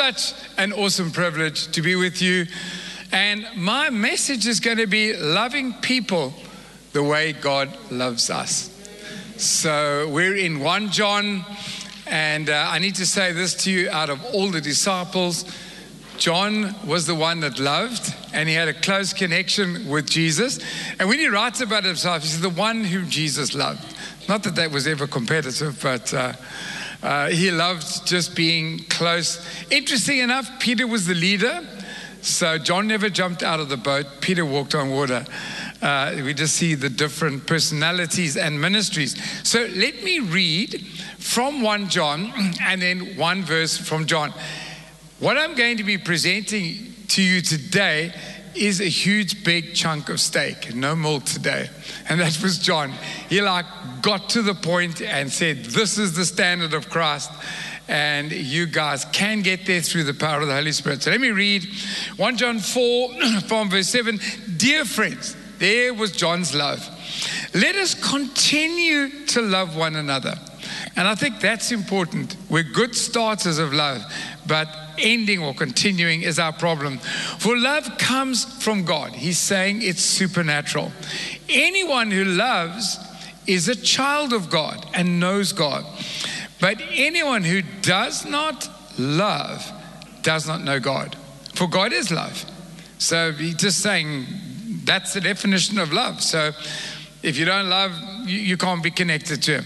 such 0.00 0.32
an 0.56 0.72
awesome 0.72 1.10
privilege 1.10 1.70
to 1.72 1.82
be 1.82 1.94
with 1.94 2.22
you. 2.22 2.46
And 3.12 3.46
my 3.54 3.90
message 3.90 4.46
is 4.46 4.58
going 4.58 4.78
to 4.78 4.86
be 4.86 5.14
loving 5.14 5.74
people 5.74 6.32
the 6.94 7.02
way 7.02 7.34
God 7.34 7.68
loves 7.90 8.30
us. 8.30 8.70
So 9.36 10.08
we're 10.08 10.36
in 10.36 10.60
1 10.60 10.90
John, 10.90 11.44
and 12.06 12.48
uh, 12.48 12.68
I 12.70 12.78
need 12.78 12.94
to 12.94 13.06
say 13.06 13.32
this 13.32 13.52
to 13.64 13.70
you 13.70 13.90
out 13.90 14.08
of 14.08 14.24
all 14.32 14.50
the 14.50 14.62
disciples, 14.62 15.44
John 16.16 16.74
was 16.86 17.06
the 17.06 17.14
one 17.14 17.40
that 17.40 17.58
loved, 17.58 18.14
and 18.32 18.48
he 18.48 18.54
had 18.54 18.68
a 18.68 18.74
close 18.74 19.12
connection 19.12 19.86
with 19.86 20.08
Jesus. 20.08 20.60
And 20.98 21.10
when 21.10 21.18
he 21.18 21.28
writes 21.28 21.60
about 21.60 21.84
himself, 21.84 22.22
he's 22.22 22.40
the 22.40 22.48
one 22.48 22.84
whom 22.84 23.10
Jesus 23.10 23.54
loved. 23.54 23.84
Not 24.30 24.44
that 24.44 24.54
that 24.54 24.70
was 24.70 24.86
ever 24.86 25.06
competitive, 25.06 25.78
but. 25.82 26.14
Uh, 26.14 26.32
uh, 27.02 27.28
he 27.28 27.50
loved 27.50 28.06
just 28.06 28.36
being 28.36 28.80
close. 28.84 29.44
Interesting 29.70 30.18
enough, 30.18 30.60
Peter 30.60 30.86
was 30.86 31.06
the 31.06 31.14
leader. 31.14 31.66
So 32.22 32.58
John 32.58 32.86
never 32.86 33.08
jumped 33.08 33.42
out 33.42 33.60
of 33.60 33.70
the 33.70 33.78
boat. 33.78 34.06
Peter 34.20 34.44
walked 34.44 34.74
on 34.74 34.90
water. 34.90 35.24
Uh, 35.80 36.20
we 36.22 36.34
just 36.34 36.56
see 36.56 36.74
the 36.74 36.90
different 36.90 37.46
personalities 37.46 38.36
and 38.36 38.60
ministries. 38.60 39.16
So 39.48 39.60
let 39.74 40.02
me 40.02 40.20
read 40.20 40.86
from 41.18 41.62
1 41.62 41.88
John 41.88 42.32
and 42.62 42.82
then 42.82 43.16
one 43.16 43.42
verse 43.42 43.78
from 43.78 44.04
John. 44.04 44.34
What 45.18 45.38
I'm 45.38 45.54
going 45.54 45.78
to 45.78 45.84
be 45.84 45.96
presenting 45.96 46.94
to 47.08 47.22
you 47.22 47.40
today 47.40 48.12
is 48.54 48.80
a 48.80 48.88
huge 48.88 49.44
big 49.44 49.74
chunk 49.74 50.08
of 50.08 50.20
steak, 50.20 50.74
no 50.74 50.94
milk 50.96 51.24
today. 51.24 51.68
And 52.08 52.20
that 52.20 52.40
was 52.42 52.58
John. 52.58 52.92
He 53.28 53.40
like 53.40 53.66
got 54.02 54.28
to 54.30 54.42
the 54.42 54.54
point 54.54 55.02
and 55.02 55.30
said, 55.30 55.64
This 55.64 55.98
is 55.98 56.14
the 56.14 56.24
standard 56.24 56.74
of 56.74 56.88
Christ. 56.88 57.30
And 57.88 58.30
you 58.30 58.66
guys 58.66 59.04
can 59.06 59.42
get 59.42 59.66
there 59.66 59.80
through 59.80 60.04
the 60.04 60.14
power 60.14 60.40
of 60.42 60.46
the 60.48 60.54
Holy 60.54 60.72
Spirit. 60.72 61.02
So 61.02 61.10
let 61.10 61.20
me 61.20 61.30
read 61.30 61.66
1 62.16 62.36
John 62.36 62.60
4 62.60 63.10
from 63.48 63.68
verse 63.68 63.88
7. 63.88 64.20
Dear 64.56 64.84
friends, 64.84 65.36
there 65.58 65.92
was 65.92 66.12
John's 66.12 66.54
love. 66.54 66.88
Let 67.52 67.74
us 67.74 67.94
continue 67.94 69.26
to 69.26 69.42
love 69.42 69.76
one 69.76 69.96
another. 69.96 70.38
And 70.96 71.08
I 71.08 71.14
think 71.14 71.40
that's 71.40 71.72
important. 71.72 72.36
We're 72.48 72.62
good 72.62 72.94
starters 72.94 73.58
of 73.58 73.72
love, 73.72 74.02
but 74.46 74.68
ending 75.00 75.42
or 75.42 75.54
continuing 75.54 76.22
is 76.22 76.38
our 76.38 76.52
problem. 76.52 76.98
For 77.38 77.56
love 77.56 77.98
comes 77.98 78.44
from 78.62 78.84
God. 78.84 79.12
He's 79.12 79.38
saying 79.38 79.82
it's 79.82 80.02
supernatural. 80.02 80.92
Anyone 81.48 82.10
who 82.10 82.24
loves 82.24 82.98
is 83.46 83.68
a 83.68 83.76
child 83.76 84.32
of 84.32 84.50
God 84.50 84.86
and 84.94 85.18
knows 85.18 85.52
God. 85.52 85.84
But 86.60 86.80
anyone 86.92 87.42
who 87.42 87.62
does 87.82 88.24
not 88.24 88.68
love 88.98 89.70
does 90.22 90.46
not 90.46 90.62
know 90.62 90.78
God. 90.78 91.16
For 91.54 91.66
God 91.66 91.92
is 91.92 92.10
love. 92.10 92.44
So 92.98 93.32
he's 93.32 93.54
just 93.54 93.80
saying 93.80 94.26
that's 94.84 95.14
the 95.14 95.20
definition 95.20 95.78
of 95.78 95.92
love. 95.92 96.22
So 96.22 96.52
if 97.22 97.36
you 97.36 97.44
don't 97.44 97.68
love, 97.68 97.92
you, 98.26 98.56
can't 98.56 98.82
be 98.82 98.90
connected 98.90 99.42
to 99.44 99.60
Him. 99.60 99.64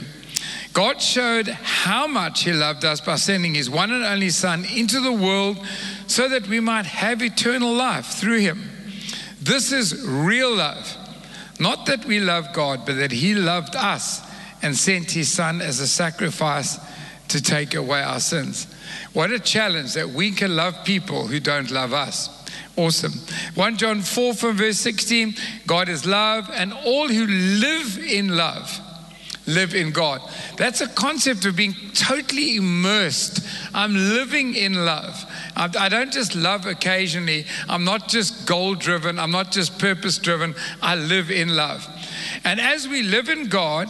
God 0.75 1.00
showed 1.00 1.47
how 1.47 2.08
much 2.08 2.42
He 2.42 2.53
loved 2.53 2.84
us 2.84 3.00
by 3.00 3.14
sending 3.14 3.55
His 3.55 3.70
one 3.70 3.92
and 3.92 4.05
only 4.05 4.28
Son 4.30 4.64
into 4.64 5.00
the 5.00 5.12
world 5.12 5.64
so 6.08 6.28
that 6.28 6.48
we 6.48 6.58
might 6.58 6.84
have 6.84 7.22
eternal 7.22 7.72
life 7.72 8.06
through 8.06 8.41
Him. 8.41 8.69
This 9.41 9.70
is 9.70 10.05
real 10.05 10.55
love. 10.55 10.97
Not 11.61 11.86
that 11.86 12.05
we 12.05 12.19
love 12.19 12.53
God, 12.53 12.84
but 12.84 12.97
that 12.97 13.12
He 13.12 13.36
loved 13.36 13.77
us 13.77 14.20
and 14.62 14.77
sent 14.77 15.12
His 15.12 15.33
Son 15.33 15.62
as 15.62 15.78
a 15.78 15.86
sacrifice 15.86 16.81
to 17.28 17.41
take 17.41 17.77
away 17.77 18.03
our 18.03 18.19
sins. 18.19 18.66
What 19.12 19.31
a 19.31 19.38
challenge 19.38 19.94
that 19.94 20.11
we 20.11 20.33
can 20.33 20.56
love 20.56 20.84
people 20.84 21.28
who 21.28 21.38
don't 21.38 21.70
love 21.70 21.92
us. 21.92 22.28
Awesome. 22.77 23.12
1 23.55 23.77
John 23.77 24.03
4 24.03 24.34
from 24.34 24.56
verse 24.56 24.78
16 24.78 25.36
God 25.69 25.88
is 25.88 26.05
love, 26.05 26.50
and 26.53 26.72
all 26.72 27.06
who 27.06 27.27
live 27.27 27.97
in 27.99 28.37
love 28.37 28.81
live 29.47 29.75
in 29.75 29.91
God. 29.91 30.21
That's 30.56 30.81
a 30.81 30.88
concept 30.88 31.44
of 31.44 31.56
being 31.56 31.75
totally 31.94 32.56
immersed. 32.56 33.47
I'm 33.75 33.94
living 33.94 34.55
in 34.55 34.84
love. 34.84 35.25
I 35.56 35.88
don't 35.88 36.12
just 36.12 36.34
love 36.34 36.66
occasionally. 36.66 37.47
I'm 37.69 37.84
not 37.84 38.09
just 38.09 38.47
goal 38.47 38.75
driven. 38.75 39.19
I'm 39.19 39.31
not 39.31 39.53
just 39.53 39.78
purpose 39.78 40.19
driven. 40.19 40.55
I 40.82 40.97
live 40.97 41.31
in 41.31 41.55
love. 41.55 41.87
And 42.44 42.60
as 42.60 42.88
we 42.88 43.03
live 43.03 43.28
in 43.28 43.49
God, 43.49 43.88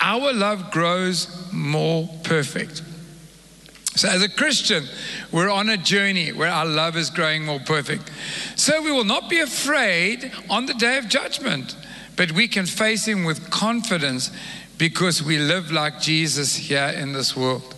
our 0.00 0.32
love 0.32 0.70
grows 0.70 1.52
more 1.52 2.08
perfect. 2.24 2.82
So, 3.94 4.08
as 4.08 4.22
a 4.22 4.28
Christian, 4.28 4.84
we're 5.30 5.50
on 5.50 5.68
a 5.68 5.76
journey 5.76 6.32
where 6.32 6.50
our 6.50 6.64
love 6.64 6.96
is 6.96 7.10
growing 7.10 7.44
more 7.44 7.60
perfect. 7.60 8.10
So, 8.56 8.80
we 8.82 8.90
will 8.90 9.04
not 9.04 9.28
be 9.28 9.40
afraid 9.40 10.32
on 10.48 10.64
the 10.64 10.72
day 10.72 10.96
of 10.96 11.08
judgment, 11.08 11.76
but 12.16 12.32
we 12.32 12.48
can 12.48 12.66
face 12.66 13.06
Him 13.06 13.24
with 13.24 13.50
confidence 13.50 14.30
because 14.78 15.22
we 15.22 15.38
live 15.38 15.70
like 15.70 16.00
Jesus 16.00 16.56
here 16.56 16.92
in 16.96 17.12
this 17.12 17.36
world. 17.36 17.72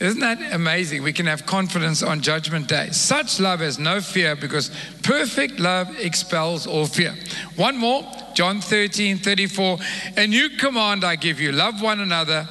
Isn't 0.00 0.20
that 0.20 0.52
amazing? 0.52 1.02
We 1.02 1.12
can 1.12 1.26
have 1.26 1.44
confidence 1.44 2.04
on 2.04 2.20
Judgment 2.20 2.68
Day. 2.68 2.90
Such 2.92 3.40
love 3.40 3.60
has 3.60 3.80
no 3.80 4.00
fear 4.00 4.36
because 4.36 4.70
perfect 5.02 5.58
love 5.58 5.88
expels 5.98 6.68
all 6.68 6.86
fear. 6.86 7.16
One 7.56 7.76
more, 7.76 8.04
John 8.34 8.60
13, 8.60 9.18
34. 9.18 9.78
A 10.16 10.26
new 10.28 10.50
command 10.50 11.04
I 11.04 11.16
give 11.16 11.40
you 11.40 11.50
love 11.50 11.82
one 11.82 11.98
another 11.98 12.46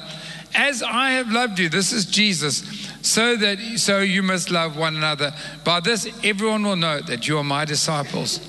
as 0.54 0.82
I 0.82 1.12
have 1.12 1.30
loved 1.30 1.58
you. 1.58 1.70
This 1.70 1.92
is 1.92 2.04
Jesus. 2.04 2.86
So 3.00 3.36
that 3.36 3.58
so 3.78 4.00
you 4.00 4.22
must 4.22 4.50
love 4.50 4.76
one 4.76 4.96
another. 4.96 5.32
By 5.64 5.80
this 5.80 6.06
everyone 6.22 6.64
will 6.64 6.76
know 6.76 7.00
that 7.00 7.28
you 7.28 7.38
are 7.38 7.44
my 7.44 7.64
disciples 7.64 8.40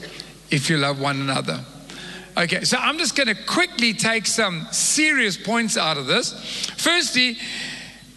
if 0.52 0.70
you 0.70 0.78
love 0.78 1.00
one 1.00 1.22
another. 1.22 1.64
Okay, 2.40 2.64
so 2.64 2.78
I'm 2.78 2.98
just 2.98 3.18
going 3.18 3.28
to 3.28 3.36
quickly 3.36 3.94
take 3.94 4.26
some 4.26 4.66
serious 4.72 5.36
points 5.36 5.76
out 5.76 5.98
of 5.98 6.08
this. 6.08 6.32
Firstly, 6.78 7.38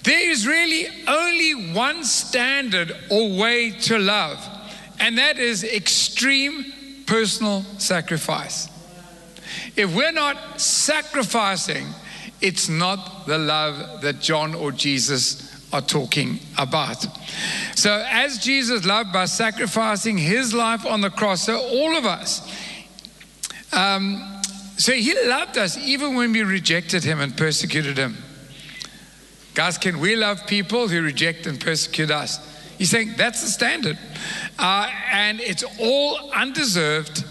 there 0.04 0.30
is 0.30 0.46
really 0.46 0.86
only 1.08 1.72
one 1.72 2.04
standard 2.04 2.96
or 3.10 3.36
way 3.36 3.70
to 3.70 3.98
love, 3.98 4.38
and 5.00 5.18
that 5.18 5.38
is 5.38 5.64
extreme 5.64 6.64
personal 7.04 7.64
sacrifice. 7.78 8.68
If 9.74 9.92
we're 9.92 10.12
not 10.12 10.60
sacrificing, 10.60 11.88
it's 12.40 12.68
not 12.68 13.26
the 13.26 13.38
love 13.38 14.02
that 14.02 14.20
John 14.20 14.54
or 14.54 14.70
Jesus 14.70 15.68
are 15.72 15.82
talking 15.82 16.38
about. 16.58 17.04
So, 17.74 18.04
as 18.08 18.38
Jesus 18.38 18.84
loved 18.84 19.12
by 19.12 19.24
sacrificing 19.24 20.16
his 20.16 20.54
life 20.54 20.86
on 20.86 21.00
the 21.00 21.10
cross, 21.10 21.42
so 21.42 21.58
all 21.58 21.96
of 21.96 22.04
us, 22.04 22.40
um, 23.72 24.42
so 24.76 24.92
he 24.92 25.14
loved 25.26 25.58
us 25.58 25.78
even 25.78 26.14
when 26.14 26.32
we 26.32 26.42
rejected 26.42 27.04
him 27.04 27.20
and 27.20 27.36
persecuted 27.36 27.96
him. 27.96 28.16
Guys, 29.54 29.78
can 29.78 30.00
we 30.00 30.16
love 30.16 30.46
people 30.46 30.88
who 30.88 31.02
reject 31.02 31.46
and 31.46 31.60
persecute 31.60 32.10
us? 32.10 32.48
He's 32.78 32.90
saying 32.90 33.14
that's 33.16 33.42
the 33.42 33.48
standard. 33.48 33.98
Uh, 34.58 34.90
and 35.12 35.40
it's 35.40 35.64
all 35.78 36.30
undeserved, 36.32 37.24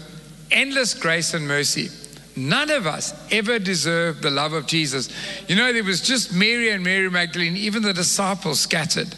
endless 0.50 0.94
grace 0.94 1.34
and 1.34 1.46
mercy. 1.46 1.88
None 2.36 2.70
of 2.70 2.86
us 2.86 3.12
ever 3.30 3.58
deserve 3.58 4.22
the 4.22 4.30
love 4.30 4.54
of 4.54 4.66
Jesus. 4.66 5.10
You 5.48 5.56
know, 5.56 5.72
there 5.72 5.84
was 5.84 6.00
just 6.00 6.32
Mary 6.32 6.70
and 6.70 6.82
Mary 6.82 7.10
Magdalene, 7.10 7.56
even 7.56 7.82
the 7.82 7.92
disciples 7.92 8.60
scattered. 8.60 9.14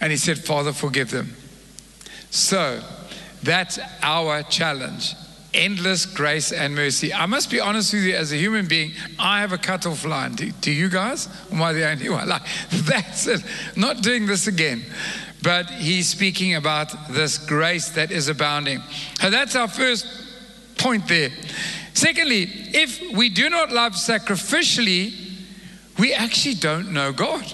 And 0.00 0.10
he 0.10 0.16
said, 0.16 0.38
Father, 0.38 0.72
forgive 0.72 1.10
them. 1.10 1.34
So 2.30 2.80
that's 3.42 3.78
our 4.00 4.42
challenge 4.44 5.14
endless 5.54 6.06
grace 6.06 6.52
and 6.52 6.74
mercy. 6.74 7.12
I 7.12 7.26
must 7.26 7.50
be 7.50 7.60
honest 7.60 7.92
with 7.92 8.04
you, 8.04 8.14
as 8.14 8.32
a 8.32 8.36
human 8.36 8.66
being, 8.66 8.92
I 9.18 9.40
have 9.40 9.52
a 9.52 9.58
cutoff 9.58 10.04
line. 10.04 10.34
Do, 10.34 10.50
do 10.50 10.70
you 10.70 10.88
guys? 10.88 11.28
Am 11.50 11.62
I 11.62 11.72
the 11.72 11.88
only 11.88 12.08
one? 12.08 12.28
Like, 12.32 12.42
that's 12.70 13.26
it. 13.26 13.44
Not 13.76 14.02
doing 14.02 14.26
this 14.26 14.46
again. 14.46 14.82
But 15.42 15.68
he's 15.70 16.08
speaking 16.08 16.54
about 16.54 16.92
this 17.10 17.36
grace 17.36 17.90
that 17.90 18.10
is 18.10 18.28
abounding. 18.28 18.80
And 19.20 19.34
that's 19.34 19.56
our 19.56 19.68
first 19.68 20.06
point 20.78 21.08
there. 21.08 21.30
Secondly, 21.94 22.44
if 22.72 23.16
we 23.16 23.28
do 23.28 23.50
not 23.50 23.70
love 23.70 23.92
sacrificially, 23.92 25.12
we 25.98 26.14
actually 26.14 26.54
don't 26.54 26.92
know 26.92 27.12
God. 27.12 27.44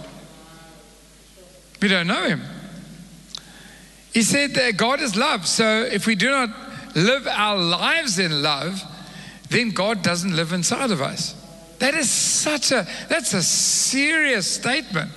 We 1.80 1.88
don't 1.88 2.06
know 2.06 2.24
Him. 2.24 2.42
He 4.12 4.22
said 4.22 4.54
that 4.54 4.76
God 4.76 5.00
is 5.00 5.16
love. 5.16 5.46
So 5.46 5.82
if 5.82 6.06
we 6.06 6.14
do 6.14 6.30
not 6.30 6.50
live 7.04 7.26
our 7.26 7.56
lives 7.56 8.18
in 8.18 8.42
love, 8.42 8.82
then 9.50 9.70
God 9.70 10.02
doesn't 10.02 10.34
live 10.34 10.52
inside 10.52 10.90
of 10.90 11.00
us. 11.00 11.34
That 11.78 11.94
is 11.94 12.10
such 12.10 12.72
a 12.72 12.86
that's 13.08 13.34
a 13.34 13.42
serious 13.42 14.50
statement. 14.50 15.12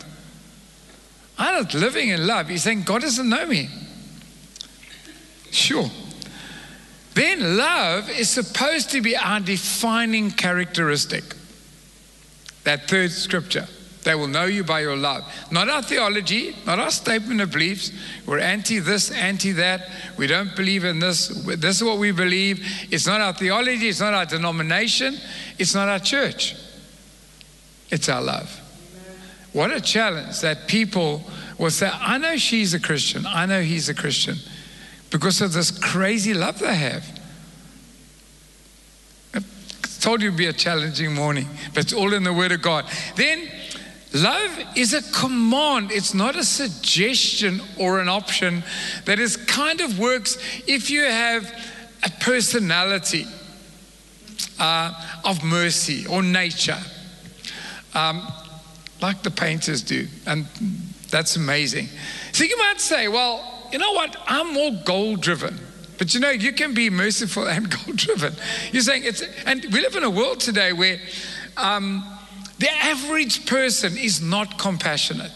I'm 1.37 1.63
not 1.63 1.73
living 1.73 2.09
in 2.09 2.27
love. 2.27 2.49
He's 2.49 2.63
saying 2.63 2.83
God 2.83 3.01
doesn't 3.01 3.27
know 3.27 3.45
me. 3.47 3.67
Sure. 5.49 5.89
Then 7.13 7.57
love 7.57 8.09
is 8.09 8.29
supposed 8.29 8.91
to 8.91 9.01
be 9.01 9.17
our 9.17 9.39
defining 9.39 10.31
characteristic. 10.31 11.23
That 12.63 12.87
third 12.87 13.11
scripture. 13.11 13.67
They 14.03 14.15
will 14.15 14.27
know 14.27 14.45
you 14.45 14.63
by 14.63 14.79
your 14.81 14.95
love. 14.95 15.23
Not 15.51 15.69
our 15.69 15.83
theology, 15.83 16.55
not 16.65 16.79
our 16.79 16.89
statement 16.89 17.39
of 17.41 17.51
beliefs. 17.51 17.91
We're 18.25 18.39
anti 18.39 18.79
this, 18.79 19.11
anti 19.11 19.51
that. 19.53 19.89
We 20.17 20.27
don't 20.27 20.55
believe 20.55 20.85
in 20.85 20.99
this. 20.99 21.27
This 21.27 21.77
is 21.77 21.83
what 21.83 21.99
we 21.99 22.11
believe. 22.11 22.65
It's 22.89 23.05
not 23.05 23.21
our 23.21 23.33
theology, 23.33 23.89
it's 23.89 23.99
not 23.99 24.13
our 24.13 24.25
denomination, 24.25 25.17
it's 25.59 25.75
not 25.75 25.87
our 25.87 25.99
church. 25.99 26.55
It's 27.91 28.09
our 28.09 28.21
love. 28.21 28.57
What 29.53 29.71
a 29.71 29.81
challenge 29.81 30.39
that 30.41 30.67
people 30.67 31.23
will 31.57 31.69
say, 31.69 31.91
I 31.93 32.17
know 32.17 32.37
she's 32.37 32.73
a 32.73 32.79
Christian, 32.79 33.25
I 33.27 33.45
know 33.45 33.61
he's 33.61 33.89
a 33.89 33.93
Christian, 33.93 34.37
because 35.11 35.41
of 35.41 35.53
this 35.53 35.69
crazy 35.69 36.33
love 36.33 36.57
they 36.57 36.75
have. 36.75 37.05
I 39.35 39.41
told 39.99 40.21
you 40.21 40.29
it'd 40.29 40.37
be 40.37 40.47
a 40.47 40.53
challenging 40.53 41.13
morning, 41.13 41.47
but 41.73 41.83
it's 41.83 41.93
all 41.93 42.13
in 42.13 42.23
the 42.23 42.33
Word 42.33 42.53
of 42.53 42.61
God. 42.61 42.85
Then, 43.15 43.47
love 44.13 44.59
is 44.75 44.93
a 44.93 45.01
command, 45.11 45.91
it's 45.91 46.13
not 46.13 46.35
a 46.35 46.43
suggestion 46.43 47.61
or 47.77 47.99
an 47.99 48.09
option 48.09 48.63
that 49.05 49.19
is 49.19 49.37
kind 49.37 49.81
of 49.81 49.99
works 49.99 50.37
if 50.67 50.89
you 50.89 51.03
have 51.03 51.51
a 52.03 52.09
personality 52.19 53.25
uh, 54.59 54.93
of 55.25 55.43
mercy 55.43 56.05
or 56.07 56.21
nature. 56.21 56.79
Um, 57.93 58.27
like 59.01 59.23
the 59.23 59.31
painters 59.31 59.81
do. 59.81 60.07
And 60.27 60.45
that's 61.09 61.35
amazing. 61.35 61.87
So 62.31 62.43
you 62.43 62.57
might 62.57 62.79
say, 62.79 63.07
well, 63.07 63.67
you 63.71 63.79
know 63.79 63.91
what? 63.93 64.15
I'm 64.27 64.53
more 64.53 64.71
goal 64.85 65.15
driven. 65.15 65.59
But 65.97 66.13
you 66.13 66.19
know, 66.19 66.29
you 66.29 66.53
can 66.53 66.73
be 66.73 66.89
merciful 66.89 67.47
and 67.47 67.69
goal 67.69 67.95
driven. 67.95 68.33
You're 68.71 68.83
saying 68.83 69.03
it's, 69.05 69.23
and 69.45 69.65
we 69.71 69.81
live 69.81 69.95
in 69.95 70.03
a 70.03 70.09
world 70.09 70.39
today 70.39 70.73
where 70.73 70.99
um, 71.57 72.03
the 72.61 72.71
average 72.71 73.47
person 73.47 73.97
is 73.97 74.21
not 74.21 74.59
compassionate. 74.59 75.31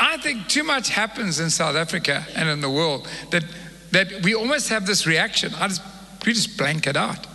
I 0.00 0.16
think 0.16 0.48
too 0.48 0.64
much 0.64 0.88
happens 0.88 1.38
in 1.38 1.50
South 1.50 1.76
Africa 1.76 2.26
and 2.34 2.48
in 2.48 2.60
the 2.60 2.68
world 2.68 3.08
that, 3.30 3.44
that 3.92 4.22
we 4.24 4.34
almost 4.34 4.68
have 4.68 4.84
this 4.84 5.06
reaction. 5.06 5.54
I 5.54 5.68
just, 5.68 5.82
we 6.26 6.32
just 6.32 6.58
blank 6.58 6.88
it 6.88 6.96
out. 6.96 7.28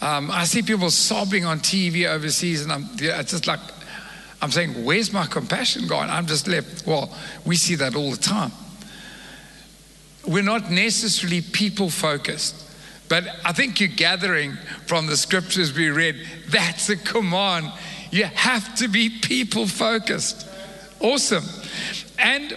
Um, 0.00 0.30
I 0.30 0.44
see 0.44 0.62
people 0.62 0.90
sobbing 0.90 1.44
on 1.44 1.58
TV 1.58 2.06
overseas, 2.06 2.62
and 2.62 2.70
I'm, 2.70 2.88
it's 2.98 3.32
just 3.32 3.48
like, 3.48 3.58
I'm 4.40 4.52
saying, 4.52 4.84
where's 4.84 5.12
my 5.12 5.26
compassion 5.26 5.88
gone? 5.88 6.08
I'm 6.08 6.26
just 6.26 6.46
left. 6.46 6.86
Well, 6.86 7.12
we 7.44 7.56
see 7.56 7.74
that 7.74 7.96
all 7.96 8.12
the 8.12 8.16
time. 8.16 8.52
We're 10.24 10.44
not 10.44 10.70
necessarily 10.70 11.40
people 11.40 11.90
focused. 11.90 12.64
But 13.08 13.24
I 13.44 13.52
think 13.52 13.80
you're 13.80 13.88
gathering 13.88 14.56
from 14.86 15.06
the 15.06 15.16
scriptures 15.16 15.74
we 15.74 15.88
read, 15.88 16.16
that's 16.48 16.88
a 16.88 16.96
command. 16.96 17.72
You 18.14 18.26
have 18.26 18.76
to 18.76 18.86
be 18.86 19.10
people 19.10 19.66
focused. 19.66 20.46
Awesome. 21.00 21.42
And 22.16 22.56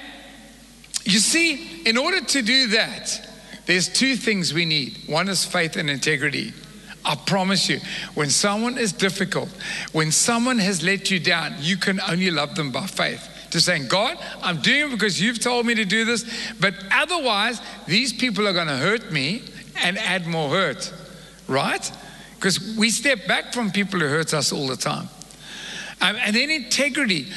you 1.03 1.17
see, 1.17 1.81
in 1.81 1.97
order 1.97 2.21
to 2.21 2.43
do 2.43 2.67
that, 2.67 3.27
there's 3.65 3.89
two 3.89 4.15
things 4.17 4.53
we 4.53 4.65
need 4.65 4.99
one 5.07 5.27
is 5.27 5.43
faith 5.43 5.75
and 5.75 5.89
integrity. 5.89 6.53
I 7.03 7.15
promise 7.15 7.69
you, 7.69 7.79
when 8.13 8.29
someone 8.29 8.77
is 8.77 8.93
difficult, 8.93 9.49
when 9.93 10.11
someone 10.11 10.59
has 10.59 10.83
let 10.83 11.09
you 11.09 11.19
down, 11.19 11.55
you 11.57 11.75
can 11.75 11.99
only 12.01 12.29
love 12.29 12.53
them 12.53 12.71
by 12.71 12.85
faith. 12.85 13.27
To 13.49 13.59
saying, 13.59 13.87
God, 13.87 14.15
I'm 14.43 14.61
doing 14.61 14.91
it 14.91 14.91
because 14.91 15.19
you've 15.19 15.39
told 15.39 15.65
me 15.65 15.73
to 15.73 15.85
do 15.85 16.05
this, 16.05 16.53
but 16.59 16.75
otherwise, 16.91 17.59
these 17.87 18.13
people 18.13 18.47
are 18.47 18.53
going 18.53 18.67
to 18.67 18.77
hurt 18.77 19.11
me 19.11 19.41
and 19.81 19.97
add 19.97 20.27
more 20.27 20.49
hurt, 20.49 20.93
right? 21.47 21.91
Because 22.35 22.75
we 22.77 22.91
step 22.91 23.25
back 23.25 23.53
from 23.53 23.71
people 23.71 23.99
who 23.99 24.05
hurt 24.05 24.35
us 24.35 24.51
all 24.51 24.67
the 24.67 24.77
time. 24.77 25.09
Um, 26.01 26.15
and 26.17 26.35
then 26.35 26.49
integrity. 26.49 27.27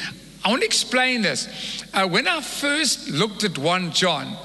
I 0.44 0.50
want 0.50 0.62
to 0.62 0.66
explain 0.66 1.22
this. 1.22 1.84
Uh, 1.92 2.06
when 2.08 2.28
I 2.28 2.40
first 2.40 3.10
looked 3.10 3.44
at 3.44 3.58
1 3.58 3.92
John, 3.92 4.36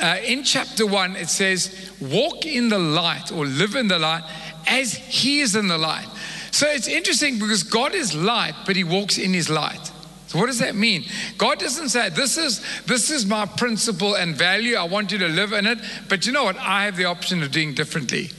uh, 0.00 0.16
in 0.24 0.42
chapter 0.42 0.86
1, 0.86 1.16
it 1.16 1.28
says, 1.28 1.92
Walk 2.00 2.46
in 2.46 2.68
the 2.68 2.78
light 2.78 3.30
or 3.32 3.46
live 3.46 3.74
in 3.74 3.88
the 3.88 3.98
light 3.98 4.24
as 4.66 4.94
he 4.94 5.40
is 5.40 5.54
in 5.54 5.68
the 5.68 5.78
light. 5.78 6.08
So 6.50 6.66
it's 6.68 6.88
interesting 6.88 7.38
because 7.38 7.62
God 7.62 7.94
is 7.94 8.14
light, 8.14 8.54
but 8.66 8.76
he 8.76 8.84
walks 8.84 9.18
in 9.18 9.32
his 9.32 9.50
light. 9.50 9.92
So 10.28 10.38
what 10.38 10.46
does 10.46 10.58
that 10.58 10.74
mean? 10.74 11.04
God 11.38 11.58
doesn't 11.58 11.90
say 11.90 12.08
this 12.08 12.36
is 12.36 12.60
this 12.86 13.10
is 13.10 13.24
my 13.24 13.46
principle 13.46 14.14
and 14.14 14.34
value. 14.34 14.74
I 14.74 14.84
want 14.84 15.12
you 15.12 15.18
to 15.18 15.28
live 15.28 15.52
in 15.52 15.66
it, 15.66 15.78
but 16.08 16.26
you 16.26 16.32
know 16.32 16.44
what? 16.44 16.56
I 16.56 16.86
have 16.86 16.96
the 16.96 17.04
option 17.04 17.42
of 17.42 17.52
doing 17.52 17.74
differently. 17.74 18.30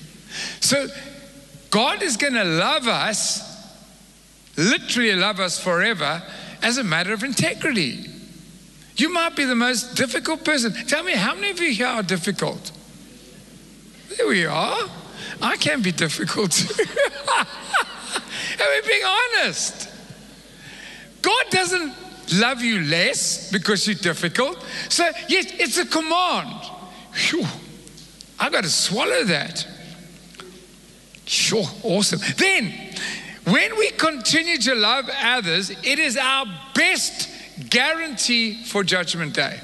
So 0.60 0.88
God 1.70 2.02
is 2.04 2.18
going 2.18 2.34
to 2.34 2.44
love 2.44 2.88
us, 2.88 3.55
literally 4.58 5.16
love 5.16 5.40
us 5.40 5.60
forever, 5.60 6.22
as 6.62 6.78
a 6.78 6.84
matter 6.84 7.14
of 7.14 7.24
integrity. 7.24 8.06
You 8.98 9.10
might 9.10 9.36
be 9.36 9.46
the 9.46 9.56
most 9.56 9.96
difficult 9.96 10.46
person. 10.46 10.74
Tell 10.88 11.04
me, 11.04 11.14
how 11.14 11.36
many 11.36 11.52
of 11.52 11.60
you 11.60 11.72
here 11.72 11.88
are 11.88 12.04
difficult? 12.04 12.72
There 14.18 14.28
we 14.28 14.46
are. 14.46 14.90
I 15.42 15.58
can 15.58 15.82
be 15.82 15.92
difficult. 15.92 16.58
and 17.40 17.48
we're 18.60 18.88
being 18.88 19.04
honest. 19.04 19.90
God 21.22 21.46
doesn't 21.50 21.94
love 22.36 22.62
you 22.62 22.82
less 22.82 23.52
because 23.52 23.86
you're 23.88 23.96
difficult. 23.96 24.64
So, 24.90 25.04
yes, 25.28 25.48
it's 25.60 25.78
a 25.78 25.86
command. 25.86 26.64
Whew, 27.14 27.46
I 28.40 28.50
got 28.50 28.64
to 28.64 28.70
swallow 28.70 29.24
that. 29.26 29.68
Sure, 31.26 31.66
awesome. 31.84 32.20
Then, 32.38 32.72
when 33.46 33.78
we 33.78 33.92
continue 33.92 34.58
to 34.58 34.76
love 34.76 35.10
others, 35.22 35.70
it 35.70 36.00
is 36.00 36.18
our 36.18 36.46
best 36.74 37.30
guarantee 37.70 38.64
for 38.64 38.84
Judgment 38.84 39.34
Day. 39.34 39.60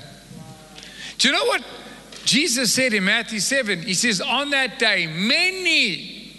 Do 1.18 1.28
you 1.28 1.33
know 1.33 1.45
what 1.45 1.63
Jesus 2.25 2.74
said 2.74 2.94
in 2.94 3.04
Matthew 3.04 3.39
7, 3.39 3.81
He 3.81 3.94
says, 3.94 4.22
On 4.22 4.51
that 4.51 4.80
day, 4.80 5.07
many 5.07 6.33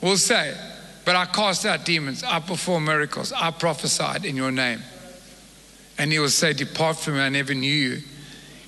will 0.00 0.16
say, 0.16 0.54
But 1.04 1.16
I 1.16 1.26
cast 1.26 1.66
out 1.66 1.84
demons, 1.84 2.24
I 2.24 2.40
perform 2.40 2.86
miracles, 2.86 3.32
I 3.32 3.50
prophesied 3.50 4.24
in 4.24 4.36
your 4.36 4.50
name. 4.50 4.80
And 5.98 6.10
He 6.10 6.18
will 6.18 6.28
say, 6.28 6.54
Depart 6.54 6.96
from 6.96 7.14
me, 7.14 7.20
I 7.20 7.28
never 7.28 7.54
knew 7.54 7.70
you. 7.70 8.02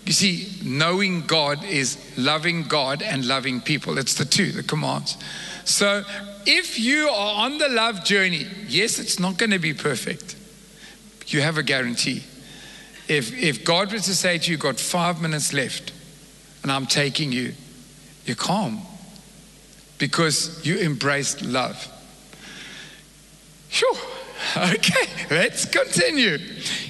You 0.06 0.12
see, 0.12 0.48
knowing 0.62 1.26
God 1.26 1.64
is 1.64 1.98
loving 2.16 2.64
God 2.64 3.02
and 3.02 3.26
loving 3.26 3.60
people. 3.60 3.98
It's 3.98 4.14
the 4.14 4.24
two, 4.24 4.52
the 4.52 4.62
commands. 4.62 5.16
So 5.64 6.04
if 6.46 6.78
you 6.78 7.08
are 7.08 7.44
on 7.44 7.58
the 7.58 7.68
love 7.68 8.04
journey, 8.04 8.46
yes, 8.66 8.98
it's 8.98 9.18
not 9.18 9.38
going 9.38 9.50
to 9.50 9.58
be 9.58 9.74
perfect. 9.74 10.36
You 11.26 11.40
have 11.40 11.58
a 11.58 11.62
guarantee. 11.62 12.24
If, 13.08 13.36
if 13.36 13.64
God 13.64 13.92
was 13.92 14.04
to 14.04 14.14
say 14.14 14.38
to 14.38 14.46
you, 14.46 14.52
you've 14.52 14.60
got 14.60 14.78
five 14.78 15.20
minutes 15.20 15.52
left 15.52 15.92
and 16.62 16.70
I'm 16.70 16.86
taking 16.86 17.32
you, 17.32 17.54
you're 18.24 18.36
calm 18.36 18.82
because 19.98 20.64
you 20.64 20.78
embraced 20.78 21.42
love. 21.42 21.88
Sure. 23.68 23.96
Okay, 24.56 25.06
let's 25.30 25.66
continue. 25.66 26.38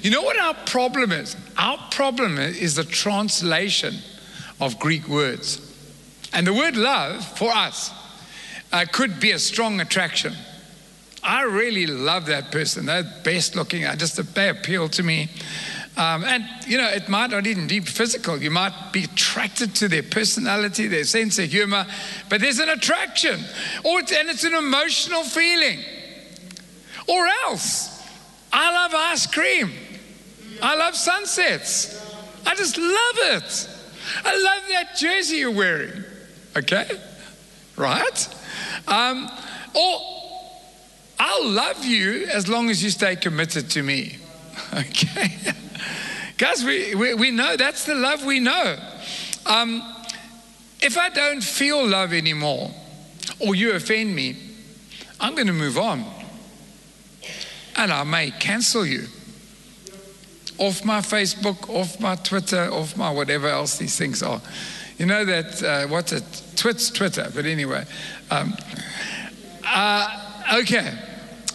You 0.03 0.11
know 0.13 0.23
what 0.23 0.39
our 0.39 0.55
problem 0.55 1.11
is? 1.11 1.37
Our 1.59 1.79
problem 1.91 2.39
is 2.39 2.77
the 2.77 2.85
translation 2.85 3.97
of 4.61 4.79
Greek 4.79 5.09
words. 5.09 5.61
And 6.33 6.47
the 6.47 6.55
word 6.55 6.77
love 6.77 7.27
for 7.37 7.51
us 7.51 7.91
uh, 8.73 8.85
could 8.93 9.21
be 9.21 9.33
a 9.33 9.39
strong 9.39 9.81
attraction. 9.81 10.35
I 11.23 11.43
really 11.43 11.87
love 11.87 12.27
that 12.27 12.51
person. 12.51 12.87
They're 12.87 13.05
best 13.25 13.55
looking. 13.55 13.85
I 13.85 13.95
just 13.95 14.17
they 14.35 14.49
appeal 14.49 14.89
to 14.91 15.03
me. 15.03 15.29
Um, 15.97 16.25
and, 16.25 16.45
you 16.67 16.79
know, 16.79 16.89
it 16.89 17.09
might 17.09 17.31
not 17.31 17.47
even 17.47 17.67
be 17.67 17.81
physical. 17.81 18.39
You 18.39 18.51
might 18.51 18.93
be 18.93 19.05
attracted 19.05 19.75
to 19.77 19.89
their 19.89 20.03
personality, 20.03 20.87
their 20.87 21.05
sense 21.05 21.39
of 21.39 21.51
humor, 21.51 21.85
but 22.29 22.41
there's 22.41 22.59
an 22.59 22.71
attraction, 22.71 23.39
or 23.85 24.01
it's, 24.01 24.13
and 24.13 24.31
it's 24.31 24.45
an 24.45 24.55
emotional 24.55 25.25
feeling. 25.25 25.81
Or 27.07 27.27
else, 27.45 28.03
I 28.53 28.73
love 28.73 28.95
ice 28.95 29.27
cream. 29.27 29.73
I 30.63 30.77
love 30.77 30.95
sunsets. 30.95 32.01
I 32.47 32.55
just 32.55 32.79
love 32.79 33.43
it. 33.43 33.69
I 34.25 34.37
love 34.37 34.63
that 34.71 34.97
jersey 34.97 35.39
you're 35.39 35.51
wearing. 35.51 36.05
Okay? 36.57 36.89
Right? 37.77 38.29
Um, 38.89 39.31
or 39.75 40.01
I'll 41.19 41.49
love 41.49 41.85
you 41.85 42.27
as 42.27 42.49
long 42.49 42.71
as 42.71 42.83
you 42.83 42.91
stay 42.91 43.17
committed 43.17 43.71
to 43.71 43.83
me. 43.83 44.17
Okay? 44.73 45.37
Guys, 46.37 46.65
we, 46.65 46.95
we, 46.95 47.15
we 47.15 47.31
know 47.31 47.57
that's 47.57 47.87
the 47.87 47.95
love 47.95 48.25
we 48.25 48.41
know. 48.41 48.79
Um, 49.47 49.83
if 50.81 50.97
I 50.97 51.09
don't 51.09 51.43
feel 51.43 51.87
love 51.87 52.13
anymore, 52.13 52.71
or 53.41 53.55
you 53.55 53.73
offend 53.73 54.15
me, 54.15 54.37
I'm 55.21 55.35
going 55.35 55.49
to 55.49 55.53
move 55.53 55.77
on. 55.77 56.05
And 57.77 57.93
I 57.93 58.05
may 58.05 58.31
cancel 58.31 58.87
you 58.87 59.07
off 60.59 60.85
my 60.85 61.01
Facebook, 61.01 61.69
off 61.69 61.99
my 62.01 62.15
Twitter, 62.17 62.71
off 62.71 62.97
my 62.97 63.11
whatever 63.11 63.49
else 63.49 63.79
these 63.79 63.97
things 63.97 64.23
are. 64.23 64.41
You 65.01 65.07
know 65.07 65.25
that, 65.25 65.63
uh, 65.63 65.87
what's 65.87 66.13
it? 66.13 66.25
Twit's 66.57 66.91
Twitter, 66.91 67.27
but 67.35 67.47
anyway. 67.47 67.87
Um, 68.31 68.55
uh, 69.65 70.59
okay. 70.59 70.93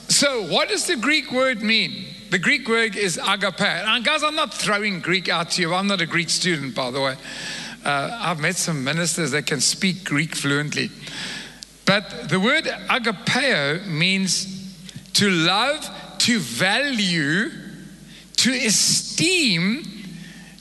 So, 0.07 0.51
what 0.51 0.67
does 0.69 0.87
the 0.87 0.95
Greek 0.95 1.31
word 1.31 1.61
mean? 1.61 2.07
The 2.31 2.39
Greek 2.39 2.67
word 2.67 2.95
is 2.95 3.19
agape. 3.23 3.61
And 3.61 4.03
guys, 4.03 4.23
I'm 4.23 4.33
not 4.33 4.51
throwing 4.51 4.99
Greek 4.99 5.29
out 5.29 5.51
to 5.51 5.61
you. 5.61 5.75
I'm 5.75 5.85
not 5.85 6.01
a 6.01 6.07
Greek 6.07 6.31
student, 6.31 6.73
by 6.73 6.89
the 6.89 6.99
way. 6.99 7.17
Uh, 7.85 8.19
I've 8.19 8.39
met 8.39 8.55
some 8.55 8.83
ministers 8.83 9.29
that 9.29 9.45
can 9.45 9.61
speak 9.61 10.03
Greek 10.05 10.33
fluently. 10.33 10.89
But 11.85 12.29
the 12.29 12.39
word 12.39 12.63
agapeo 12.63 13.85
means 13.85 14.73
to 15.13 15.29
love, 15.29 15.87
to 16.17 16.39
value, 16.39 17.51
to 18.37 18.51
esteem, 18.51 19.83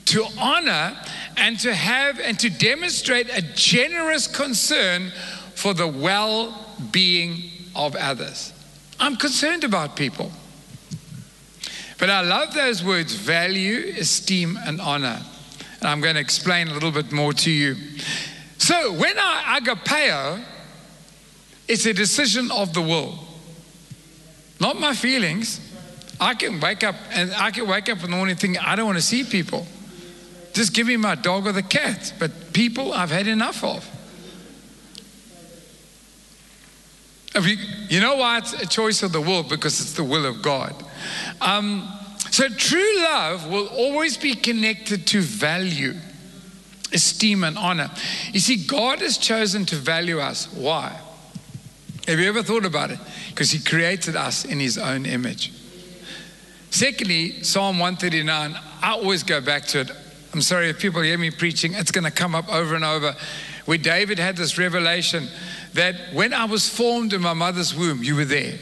to 0.05 0.27
honor, 0.39 0.99
and 1.37 1.59
to 1.61 1.75
have 1.75 2.21
and 2.21 2.39
to 2.41 2.51
demonstrate 2.51 3.29
a 3.37 3.43
generous 3.43 4.27
concern 4.27 5.13
for 5.55 5.75
the 5.75 5.89
well 5.89 6.77
being 6.91 7.51
of 7.75 7.97
others. 7.97 8.53
I'm 9.01 9.17
concerned 9.17 9.65
about 9.65 9.97
people. 9.97 10.31
But 11.99 12.11
I 12.11 12.23
love 12.23 12.55
those 12.55 12.85
words 12.85 13.15
value, 13.15 13.95
esteem, 13.99 14.59
and 14.65 14.81
honor. 14.81 15.21
And 15.81 15.89
I'm 15.89 16.01
going 16.01 16.15
to 16.15 16.21
explain 16.21 16.69
a 16.69 16.75
little 16.75 16.91
bit 16.91 17.13
more 17.13 17.33
to 17.33 17.51
you. 17.51 17.77
So, 18.59 18.93
when 18.93 19.19
I 19.19 19.61
agapeo, 19.61 20.43
it's 21.69 21.87
a 21.87 21.95
decision 21.95 22.51
of 22.51 22.73
the 22.73 22.81
will, 22.81 23.19
not 24.61 24.79
my 24.79 24.95
feelings. 24.95 25.61
I 26.21 26.35
can 26.35 26.61
wake 26.61 26.85
up 26.85 26.95
and 27.11 27.33
I 27.35 27.51
can 27.51 27.67
wake 27.67 27.89
up 27.89 28.03
in 28.05 28.11
the 28.11 28.17
morning 28.17 28.37
thinking, 28.37 28.61
I 28.65 28.77
don't 28.77 28.87
want 28.87 28.99
to 28.99 29.03
see 29.03 29.25
people. 29.25 29.67
Just 30.55 30.73
give 30.73 30.87
me 30.87 30.97
my 30.97 31.17
dog 31.17 31.47
or 31.47 31.53
the 31.53 31.63
cat. 31.63 32.15
But 32.19 32.53
people 32.53 32.93
I've 32.93 33.11
had 33.11 33.27
enough 33.27 33.63
of. 33.63 33.91
You, 37.35 37.57
you, 37.89 38.01
know 38.01 38.15
why 38.15 38.39
it's 38.39 38.53
a 38.53 38.67
choice 38.67 39.03
of 39.03 39.11
the 39.11 39.21
will? 39.21 39.43
Because 39.43 39.81
it's 39.81 39.95
the 39.95 40.05
will 40.05 40.25
of 40.25 40.41
God. 40.41 40.73
Um, 41.41 41.89
so 42.31 42.49
true 42.49 43.03
love 43.03 43.51
will 43.51 43.67
always 43.67 44.17
be 44.17 44.35
connected 44.35 45.05
to 45.09 45.21
value, 45.21 45.95
esteem, 46.93 47.43
and 47.43 47.59
honor. 47.59 47.91
You 48.33 48.39
see, 48.39 48.65
God 48.65 49.01
has 49.01 49.19
chosen 49.19 49.67
to 49.67 49.77
value 49.77 50.21
us. 50.21 50.47
Why? 50.53 50.97
Have 52.07 52.21
you 52.21 52.29
ever 52.29 52.45
thought 52.45 52.65
about 52.65 52.93
it? 52.93 53.01
Because 53.31 53.51
He 53.51 53.59
created 53.59 54.15
us 54.15 54.45
in 54.45 54.61
His 54.61 54.79
own 54.79 55.05
image. 55.05 55.53
Secondly, 56.71 57.43
Psalm 57.43 57.81
139, 57.81 58.57
I 58.81 58.91
always 58.93 59.25
go 59.25 59.41
back 59.41 59.65
to 59.67 59.81
it. 59.81 59.91
I'm 60.35 60.43
sorry 60.43 60.69
if 60.69 60.81
people 60.81 61.01
hear 61.01 61.17
me 61.17 61.31
preaching, 61.31 61.75
it's 61.75 61.93
going 61.93 62.03
to 62.05 62.11
come 62.11 62.35
up 62.35 62.53
over 62.53 62.75
and 62.75 62.85
over. 62.85 63.15
Where 63.67 63.79
David 63.79 64.19
had 64.19 64.37
this 64.37 64.59
revelation 64.59 65.29
that 65.75 65.95
when 66.13 66.35
I 66.35 66.45
was 66.47 66.69
formed 66.69 67.13
in 67.13 67.23
my 67.23 67.35
mother's 67.35 67.73
womb, 67.73 68.03
you 68.03 68.17
were 68.17 68.25
there. 68.25 68.59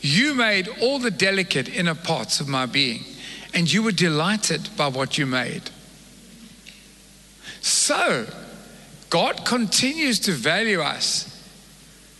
You 0.00 0.34
made 0.34 0.68
all 0.82 0.98
the 0.98 1.12
delicate 1.12 1.68
inner 1.68 1.94
parts 1.94 2.40
of 2.40 2.48
my 2.48 2.66
being, 2.66 3.04
and 3.54 3.72
you 3.72 3.84
were 3.84 3.92
delighted 3.92 4.68
by 4.76 4.88
what 4.88 5.16
you 5.16 5.24
made. 5.24 5.70
So, 7.60 8.26
God 9.08 9.44
continues 9.44 10.18
to 10.20 10.32
value 10.32 10.80
us 10.80 11.30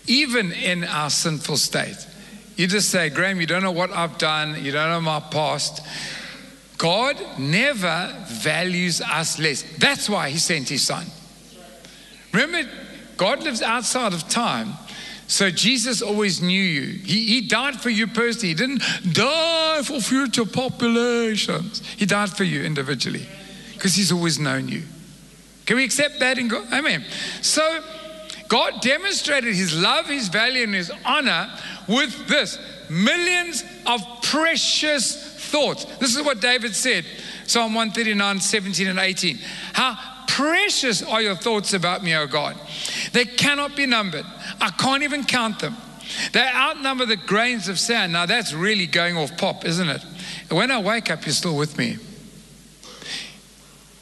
even 0.07 0.53
in 0.53 0.85
our 0.85 1.11
sinful 1.11 1.57
state. 1.57 2.07
You 2.57 2.69
just 2.69 2.91
say, 2.91 3.11
Graham, 3.11 3.41
you 3.41 3.49
don't 3.49 3.65
know 3.65 3.73
what 3.73 3.91
I've 3.91 4.19
done, 4.19 4.65
you 4.65 4.71
don't 4.71 4.89
know 4.89 5.01
my 5.01 5.19
past. 5.19 5.85
God 6.79 7.17
never 7.39 8.15
values 8.27 9.01
us 9.01 9.39
less. 9.39 9.63
That's 9.79 10.09
why 10.09 10.31
He 10.31 10.39
sent 10.39 10.69
His 10.69 10.83
Son. 10.83 11.07
Remember, 12.33 12.69
God 13.17 13.43
lives 13.43 13.63
outside 13.63 14.13
of 14.13 14.29
time. 14.29 14.75
So 15.27 15.51
Jesus 15.51 16.03
always 16.03 16.43
knew 16.43 16.63
you. 16.63 16.99
He, 16.99 17.27
he 17.27 17.49
died 17.49 17.81
for 17.81 17.89
you 17.89 18.07
personally. 18.07 18.49
He 18.49 18.55
didn't 18.55 18.83
die 19.13 19.83
for 19.83 20.01
future 20.01 20.45
populations. 20.45 21.81
He 21.97 22.07
died 22.07 22.31
for 22.31 22.45
you 22.45 22.63
individually 22.63 23.27
because 23.73 23.95
He's 23.95 24.13
always 24.13 24.39
known 24.39 24.69
you. 24.69 24.83
Can 25.67 25.77
we 25.77 25.85
accept 25.85 26.19
that 26.21 26.39
in 26.39 26.49
God? 26.49 26.71
Amen. 26.73 27.05
So 27.41 27.83
God 28.49 28.81
demonstrated 28.83 29.55
his 29.55 29.81
love, 29.81 30.07
his 30.07 30.29
value, 30.29 30.65
and 30.65 30.75
his 30.75 30.93
honor 31.05 31.51
with 31.89 32.29
this 32.29 32.59
millions 32.91 33.65
of 33.87 34.01
precious 34.23 35.34
thoughts. 35.55 35.85
This 35.99 36.17
is 36.17 36.23
what 36.23 36.41
David 36.41 36.75
said 36.75 37.05
Psalm 37.47 37.75
139, 37.75 38.41
17, 38.41 38.89
and 38.89 38.99
18. 38.99 39.39
How 39.73 39.97
precious 40.27 41.01
are 41.01 41.23
your 41.23 41.37
thoughts 41.37 41.75
about 41.75 42.03
me, 42.03 42.13
O 42.17 42.27
God? 42.27 42.57
They 43.13 43.25
cannot 43.25 43.77
be 43.77 43.87
numbered. 43.87 44.25
I 44.61 44.71
can't 44.71 45.05
even 45.05 45.23
count 45.23 45.61
them. 45.61 45.77
They 46.33 46.41
outnumber 46.41 47.07
the 47.07 47.17
grains 47.17 47.69
of 47.69 47.79
sand. 47.79 48.13
Now 48.13 48.27
that's 48.27 48.53
really 48.53 48.87
going 48.87 49.17
off 49.17 49.37
pop, 49.37 49.65
isn't 49.65 49.89
it? 49.89 50.05
When 50.51 50.73
I 50.73 50.83
wake 50.83 51.09
up, 51.09 51.25
you're 51.25 51.33
still 51.33 51.57
with 51.57 51.79
me. 51.79 51.99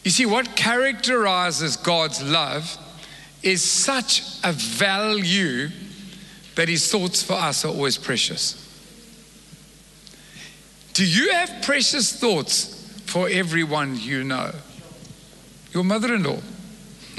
You 0.04 0.10
see, 0.10 0.24
what 0.24 0.56
characterizes 0.56 1.76
God's 1.76 2.22
love 2.22 2.78
is 3.42 3.62
such 3.62 4.22
a 4.42 4.52
value 4.52 5.68
that 6.54 6.68
his 6.68 6.90
thoughts 6.90 7.22
for 7.22 7.34
us 7.34 7.64
are 7.66 7.68
always 7.68 7.98
precious. 7.98 8.61
Do 10.94 11.06
you 11.06 11.32
have 11.32 11.62
precious 11.62 12.12
thoughts 12.18 13.00
for 13.06 13.28
everyone 13.28 13.98
you 13.98 14.24
know? 14.24 14.52
Your 15.72 15.84
mother 15.84 16.14
in 16.14 16.22
law. 16.22 16.38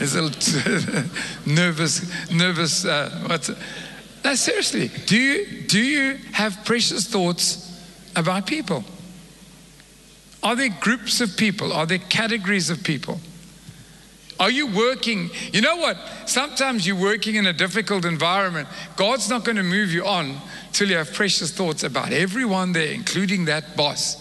Is 0.00 0.16
a 0.16 0.22
little 0.22 1.04
nervous, 1.46 2.30
nervous. 2.30 2.84
Uh, 2.84 3.24
what's 3.26 3.48
it? 3.48 3.56
No, 4.24 4.34
seriously. 4.34 4.90
Do 5.06 5.16
you 5.16 5.62
do 5.62 5.78
you 5.78 6.18
have 6.32 6.64
precious 6.64 7.06
thoughts 7.06 7.80
about 8.16 8.46
people? 8.46 8.84
Are 10.42 10.56
there 10.56 10.70
groups 10.80 11.20
of 11.20 11.36
people? 11.36 11.72
Are 11.72 11.86
there 11.86 11.98
categories 11.98 12.70
of 12.70 12.82
people? 12.82 13.20
Are 14.40 14.50
you 14.50 14.66
working? 14.66 15.30
You 15.52 15.60
know 15.60 15.76
what? 15.76 15.96
Sometimes 16.26 16.86
you're 16.86 17.00
working 17.00 17.36
in 17.36 17.46
a 17.46 17.52
difficult 17.52 18.04
environment. 18.04 18.68
God's 18.96 19.30
not 19.30 19.44
going 19.44 19.56
to 19.56 19.62
move 19.62 19.92
you 19.92 20.04
on 20.04 20.40
till 20.74 20.90
you 20.90 20.96
have 20.96 21.12
precious 21.14 21.52
thoughts 21.52 21.84
about 21.84 22.12
everyone 22.12 22.72
there, 22.72 22.92
including 22.92 23.46
that 23.46 23.76
boss. 23.76 24.20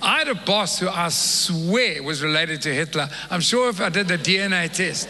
I 0.00 0.18
had 0.18 0.28
a 0.28 0.34
boss 0.34 0.78
who 0.78 0.88
I 0.88 1.08
swear 1.10 2.02
was 2.02 2.22
related 2.22 2.62
to 2.62 2.74
Hitler. 2.74 3.08
I'm 3.28 3.40
sure 3.40 3.68
if 3.68 3.80
I 3.80 3.90
did 3.90 4.08
the 4.08 4.16
DNA 4.16 4.72
test, 4.72 5.08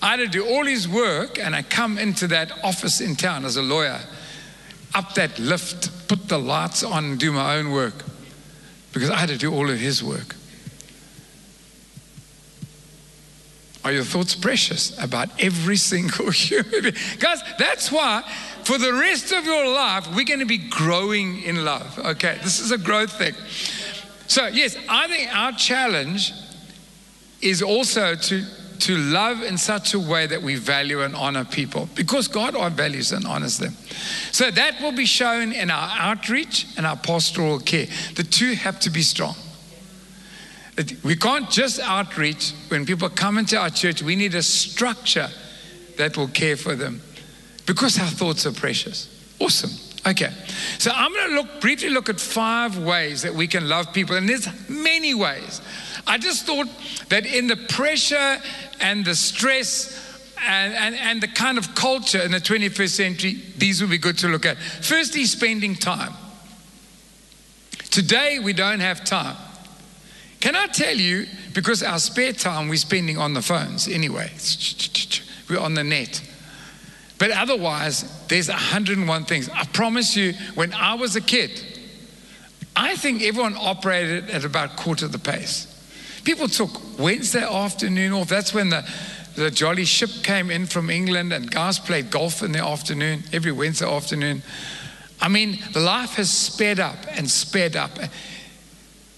I 0.00 0.10
had 0.10 0.16
to 0.18 0.28
do 0.28 0.46
all 0.46 0.64
his 0.64 0.88
work 0.88 1.38
and 1.38 1.54
I 1.54 1.62
come 1.62 1.98
into 1.98 2.28
that 2.28 2.52
office 2.64 3.00
in 3.00 3.16
town 3.16 3.44
as 3.44 3.56
a 3.56 3.62
lawyer, 3.62 4.00
up 4.94 5.14
that 5.14 5.38
lift, 5.38 6.08
put 6.08 6.28
the 6.28 6.38
lights 6.38 6.82
on, 6.82 7.16
do 7.16 7.32
my 7.32 7.56
own 7.56 7.72
work 7.72 8.04
because 8.92 9.10
I 9.10 9.16
had 9.16 9.28
to 9.30 9.36
do 9.36 9.52
all 9.52 9.68
of 9.68 9.78
his 9.78 10.02
work. 10.02 10.36
Are 13.84 13.92
your 13.92 14.04
thoughts 14.04 14.34
precious 14.34 14.98
about 14.98 15.28
every 15.38 15.76
single 15.92 16.30
human 16.30 16.82
being? 16.82 16.94
Guys, 17.18 17.40
that's 17.58 17.92
why 17.92 18.24
for 18.66 18.78
the 18.78 18.92
rest 18.92 19.30
of 19.30 19.44
your 19.44 19.68
life, 19.68 20.08
we're 20.12 20.24
going 20.24 20.40
to 20.40 20.44
be 20.44 20.58
growing 20.58 21.40
in 21.42 21.64
love. 21.64 21.96
Okay, 22.00 22.36
this 22.42 22.58
is 22.58 22.72
a 22.72 22.78
growth 22.78 23.12
thing. 23.12 23.32
So, 24.26 24.48
yes, 24.48 24.76
I 24.88 25.06
think 25.06 25.32
our 25.32 25.52
challenge 25.52 26.32
is 27.40 27.62
also 27.62 28.16
to, 28.16 28.44
to 28.80 28.96
love 28.96 29.44
in 29.44 29.56
such 29.56 29.94
a 29.94 30.00
way 30.00 30.26
that 30.26 30.42
we 30.42 30.56
value 30.56 31.02
and 31.02 31.14
honor 31.14 31.44
people 31.44 31.88
because 31.94 32.26
God 32.26 32.56
values 32.72 33.12
and 33.12 33.24
honors 33.24 33.56
them. 33.56 33.76
So, 34.32 34.50
that 34.50 34.80
will 34.80 34.90
be 34.90 35.06
shown 35.06 35.52
in 35.52 35.70
our 35.70 35.96
outreach 36.00 36.66
and 36.76 36.84
our 36.84 36.96
pastoral 36.96 37.60
care. 37.60 37.86
The 38.16 38.24
two 38.24 38.54
have 38.54 38.80
to 38.80 38.90
be 38.90 39.02
strong. 39.02 39.36
We 41.04 41.14
can't 41.14 41.48
just 41.50 41.78
outreach. 41.78 42.52
When 42.66 42.84
people 42.84 43.10
come 43.10 43.38
into 43.38 43.56
our 43.56 43.70
church, 43.70 44.02
we 44.02 44.16
need 44.16 44.34
a 44.34 44.42
structure 44.42 45.28
that 45.98 46.16
will 46.16 46.28
care 46.28 46.56
for 46.56 46.74
them 46.74 47.00
because 47.66 47.98
our 47.98 48.06
thoughts 48.06 48.46
are 48.46 48.52
precious. 48.52 49.08
Awesome. 49.40 49.70
Okay. 50.06 50.32
So 50.78 50.92
I'm 50.94 51.12
going 51.12 51.30
to 51.30 51.34
look 51.34 51.60
briefly 51.60 51.88
look 51.90 52.08
at 52.08 52.20
five 52.20 52.78
ways 52.78 53.22
that 53.22 53.34
we 53.34 53.46
can 53.46 53.68
love 53.68 53.92
people, 53.92 54.16
and 54.16 54.28
there's 54.28 54.48
many 54.68 55.14
ways. 55.14 55.60
I 56.06 56.18
just 56.18 56.46
thought 56.46 56.68
that 57.08 57.26
in 57.26 57.48
the 57.48 57.56
pressure 57.56 58.38
and 58.80 59.04
the 59.04 59.14
stress 59.14 60.02
and, 60.46 60.74
and, 60.74 60.94
and 60.94 61.20
the 61.20 61.28
kind 61.28 61.58
of 61.58 61.74
culture 61.74 62.20
in 62.20 62.30
the 62.30 62.38
21st 62.38 62.88
century, 62.88 63.42
these 63.56 63.80
would 63.80 63.90
be 63.90 63.98
good 63.98 64.18
to 64.18 64.28
look 64.28 64.46
at. 64.46 64.58
Firstly, 64.58 65.24
spending 65.24 65.74
time. 65.74 66.12
Today, 67.90 68.38
we 68.38 68.52
don't 68.52 68.80
have 68.80 69.04
time. 69.04 69.36
Can 70.40 70.54
I 70.54 70.66
tell 70.66 70.94
you, 70.94 71.26
because 71.54 71.82
our 71.82 71.98
spare 71.98 72.32
time 72.32 72.68
we're 72.68 72.76
spending 72.76 73.18
on 73.18 73.32
the 73.32 73.42
phones 73.42 73.88
anyway, 73.88 74.30
we're 75.48 75.58
on 75.58 75.74
the 75.74 75.82
net. 75.82 76.22
But 77.18 77.30
otherwise, 77.30 78.26
there's 78.28 78.48
101 78.48 79.24
things. 79.24 79.48
I 79.48 79.64
promise 79.64 80.16
you, 80.16 80.34
when 80.54 80.72
I 80.74 80.94
was 80.94 81.16
a 81.16 81.20
kid, 81.20 81.62
I 82.74 82.96
think 82.96 83.22
everyone 83.22 83.56
operated 83.58 84.28
at 84.28 84.44
about 84.44 84.72
a 84.74 84.76
quarter 84.76 85.08
the 85.08 85.18
pace. 85.18 85.72
People 86.24 86.48
took 86.48 86.98
Wednesday 86.98 87.42
afternoon 87.42 88.12
off. 88.12 88.28
That's 88.28 88.52
when 88.52 88.68
the, 88.68 88.86
the 89.34 89.50
jolly 89.50 89.86
ship 89.86 90.10
came 90.22 90.50
in 90.50 90.66
from 90.66 90.90
England 90.90 91.32
and 91.32 91.50
guys 91.50 91.78
played 91.78 92.10
golf 92.10 92.42
in 92.42 92.52
the 92.52 92.62
afternoon, 92.62 93.22
every 93.32 93.52
Wednesday 93.52 93.86
afternoon. 93.86 94.42
I 95.20 95.28
mean, 95.28 95.58
life 95.74 96.14
has 96.14 96.30
sped 96.30 96.78
up 96.80 96.96
and 97.12 97.30
sped 97.30 97.76
up. 97.76 97.92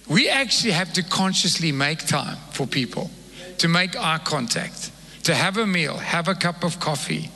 We 0.09 0.29
actually 0.29 0.73
have 0.73 0.93
to 0.93 1.03
consciously 1.03 1.73
make 1.73 2.07
time 2.07 2.37
for 2.53 2.67
people, 2.67 3.11
to 3.59 3.69
make 3.69 3.97
eye 3.97 4.21
contact, 4.23 4.93
to 5.25 5.35
have 5.35 5.57
a 5.57 5.67
meal, 5.67 5.97
have 5.97 6.29
a 6.29 6.35
cup 6.35 6.63
of 6.63 6.79
coffee, 6.79 7.31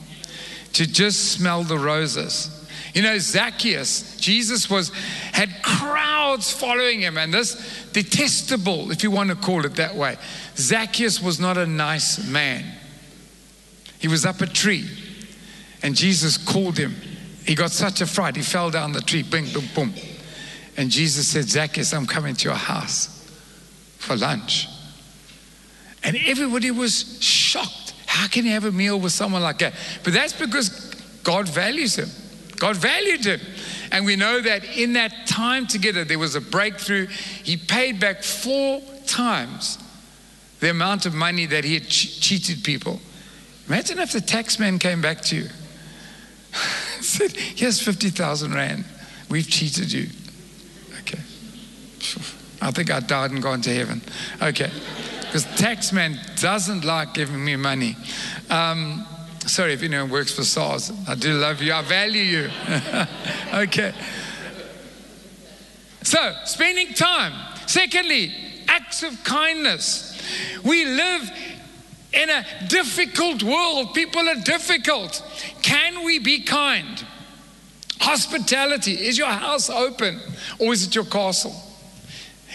to 0.73 0.87
just 0.87 1.31
smell 1.31 1.63
the 1.63 1.77
roses. 1.77 2.59
You 2.93 3.01
know, 3.01 3.17
Zacchaeus, 3.17 4.17
Jesus 4.17 4.69
was 4.69 4.89
had 5.31 5.49
crowds 5.63 6.51
following 6.51 7.01
him, 7.01 7.17
and 7.17 7.33
this 7.33 7.87
detestable, 7.91 8.91
if 8.91 9.01
you 9.03 9.09
want 9.09 9.29
to 9.29 9.35
call 9.35 9.65
it 9.65 9.75
that 9.75 9.95
way, 9.95 10.17
Zacchaeus 10.55 11.21
was 11.21 11.39
not 11.39 11.57
a 11.57 11.65
nice 11.65 12.23
man. 12.27 12.63
He 13.99 14.07
was 14.07 14.25
up 14.25 14.41
a 14.41 14.45
tree, 14.45 14.87
and 15.81 15.95
Jesus 15.95 16.37
called 16.37 16.77
him. 16.77 16.95
He 17.45 17.55
got 17.55 17.71
such 17.71 18.01
a 18.01 18.05
fright, 18.05 18.35
he 18.35 18.41
fell 18.41 18.69
down 18.69 18.91
the 18.91 19.01
tree, 19.01 19.23
bing, 19.23 19.51
boom, 19.51 19.65
boom. 19.73 19.93
And 20.77 20.89
Jesus 20.89 21.27
said, 21.27 21.45
Zacchaeus, 21.45 21.93
I'm 21.93 22.05
coming 22.05 22.35
to 22.35 22.49
your 22.49 22.57
house 22.57 23.27
for 23.97 24.15
lunch. 24.15 24.67
And 26.03 26.17
everybody 26.25 26.71
was 26.71 27.17
shocked. 27.23 27.82
How 28.13 28.27
can 28.27 28.45
you 28.45 28.51
have 28.51 28.65
a 28.65 28.71
meal 28.71 28.99
with 28.99 29.11
someone 29.11 29.41
like 29.41 29.57
that? 29.57 29.73
But 30.03 30.13
that's 30.13 30.33
because 30.33 30.69
God 31.23 31.49
values 31.49 31.95
him. 31.95 32.09
God 32.57 32.75
valued 32.77 33.25
him. 33.25 33.39
And 33.91 34.05
we 34.05 34.15
know 34.15 34.39
that 34.39 34.63
in 34.77 34.93
that 34.93 35.25
time 35.25 35.65
together, 35.65 36.03
there 36.05 36.19
was 36.19 36.35
a 36.35 36.41
breakthrough. 36.41 37.07
He 37.07 37.57
paid 37.57 37.99
back 37.99 38.21
four 38.21 38.83
times 39.07 39.79
the 40.59 40.69
amount 40.69 41.07
of 41.07 41.15
money 41.15 41.47
that 41.47 41.63
he 41.63 41.73
had 41.73 41.85
che- 41.89 42.19
cheated 42.19 42.63
people. 42.63 43.01
Imagine 43.67 43.97
if 43.97 44.11
the 44.11 44.21
tax 44.21 44.59
man 44.59 44.77
came 44.77 45.01
back 45.01 45.21
to 45.21 45.35
you 45.35 45.47
said, 47.01 47.31
Here's 47.31 47.81
50,000 47.81 48.53
Rand. 48.53 48.85
We've 49.27 49.49
cheated 49.49 49.91
you. 49.91 50.07
Okay. 50.99 51.19
I 52.61 52.69
think 52.69 52.91
I 52.91 52.99
died 52.99 53.31
and 53.31 53.41
gone 53.41 53.61
to 53.61 53.73
heaven. 53.73 54.03
Okay. 54.39 54.69
Because 55.33 55.47
taxman 55.59 56.19
doesn't 56.39 56.85
like 56.85 57.15
giving 57.15 57.43
me 57.43 57.55
money. 57.55 57.97
Um, 58.51 59.03
sorry 59.47 59.73
if 59.73 59.81
anyone 59.81 60.11
works 60.11 60.31
for 60.31 60.43
SARS. 60.43 60.91
I 61.07 61.15
do 61.15 61.33
love 61.33 61.59
you. 61.59 61.73
I 61.73 61.81
value 61.81 62.21
you. 62.21 62.49
okay. 63.55 63.95
So, 66.03 66.35
spending 66.45 66.93
time. 66.93 67.33
Secondly, 67.65 68.31
acts 68.67 69.01
of 69.01 69.23
kindness. 69.23 70.21
We 70.63 70.85
live 70.85 71.31
in 72.13 72.29
a 72.29 72.45
difficult 72.67 73.41
world. 73.41 73.95
People 73.95 74.29
are 74.29 74.39
difficult. 74.39 75.23
Can 75.63 76.05
we 76.05 76.19
be 76.19 76.43
kind? 76.43 77.03
Hospitality. 78.01 78.91
Is 78.91 79.17
your 79.17 79.29
house 79.29 79.71
open 79.71 80.19
or 80.59 80.73
is 80.73 80.85
it 80.85 80.93
your 80.93 81.05
castle? 81.05 81.72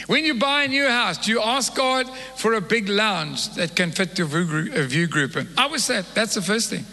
When 0.08 0.24
you 0.24 0.34
buy 0.34 0.62
a 0.64 0.68
new 0.68 0.88
house, 0.88 1.18
do 1.18 1.30
you 1.30 1.42
ask 1.42 1.74
God 1.74 2.08
for 2.34 2.54
a 2.54 2.62
big 2.62 2.88
lounge 2.88 3.50
that 3.56 3.76
can 3.76 3.92
fit 3.92 4.18
your 4.18 4.26
view 4.26 5.06
group 5.06 5.36
in? 5.36 5.46
I 5.58 5.66
would 5.66 5.82
say 5.82 6.02
that's 6.14 6.34
the 6.34 6.40
first 6.40 6.70
thing. 6.70 6.86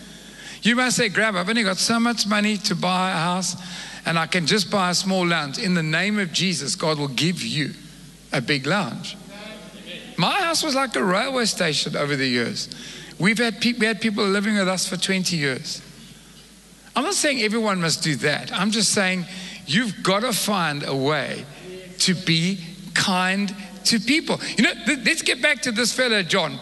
You 0.63 0.75
must 0.75 0.97
say, 0.97 1.07
Graham, 1.07 1.37
I've 1.37 1.47
only 1.47 1.63
got 1.63 1.77
so 1.77 1.97
much 1.97 2.27
money 2.27 2.57
to 2.57 2.75
buy 2.75 3.11
a 3.11 3.13
house 3.13 3.55
and 4.05 4.19
I 4.19 4.27
can 4.27 4.45
just 4.45 4.69
buy 4.69 4.89
a 4.89 4.93
small 4.93 5.25
lounge. 5.25 5.57
In 5.57 5.75
the 5.75 5.81
name 5.81 6.19
of 6.19 6.33
Jesus, 6.33 6.75
God 6.75 6.99
will 6.99 7.07
give 7.07 7.41
you 7.41 7.71
a 8.33 8.41
big 8.41 8.67
lounge. 8.67 9.15
My 10.17 10.41
house 10.41 10.61
was 10.61 10.75
like 10.75 10.93
a 10.97 11.03
railway 11.03 11.45
station 11.45 11.95
over 11.95 12.17
the 12.17 12.27
years. 12.27 12.67
We've 13.17 13.37
had, 13.37 13.61
pe- 13.61 13.73
we 13.79 13.85
had 13.85 14.01
people 14.01 14.25
living 14.25 14.57
with 14.57 14.67
us 14.67 14.89
for 14.89 14.97
20 14.97 15.37
years. 15.37 15.81
I'm 16.97 17.05
not 17.05 17.13
saying 17.13 17.41
everyone 17.41 17.79
must 17.79 18.03
do 18.03 18.17
that. 18.17 18.51
I'm 18.51 18.71
just 18.71 18.91
saying 18.91 19.23
you've 19.67 20.03
got 20.03 20.23
to 20.23 20.33
find 20.33 20.83
a 20.83 20.95
way 20.95 21.45
to 21.99 22.13
be 22.13 22.59
kind 22.95 23.53
to 23.85 23.99
people. 23.99 24.39
You 24.57 24.63
know, 24.63 24.73
th- 24.85 24.99
let's 25.05 25.21
get 25.21 25.41
back 25.41 25.61
to 25.63 25.71
this 25.71 25.93
fellow, 25.93 26.23
John. 26.23 26.57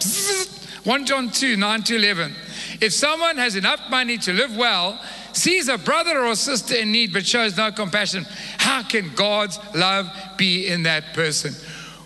1 0.84 1.06
John 1.06 1.30
2 1.30 1.56
9 1.56 1.82
to 1.84 1.96
11. 1.96 2.34
If 2.80 2.92
someone 2.92 3.38
has 3.38 3.56
enough 3.56 3.80
money 3.88 4.18
to 4.18 4.32
live 4.32 4.54
well, 4.56 5.00
sees 5.32 5.68
a 5.68 5.78
brother 5.78 6.24
or 6.24 6.34
sister 6.34 6.76
in 6.76 6.92
need 6.92 7.12
but 7.12 7.26
shows 7.26 7.56
no 7.56 7.72
compassion, 7.72 8.26
how 8.58 8.82
can 8.82 9.14
God's 9.14 9.58
love 9.74 10.10
be 10.36 10.68
in 10.68 10.82
that 10.82 11.14
person? 11.14 11.54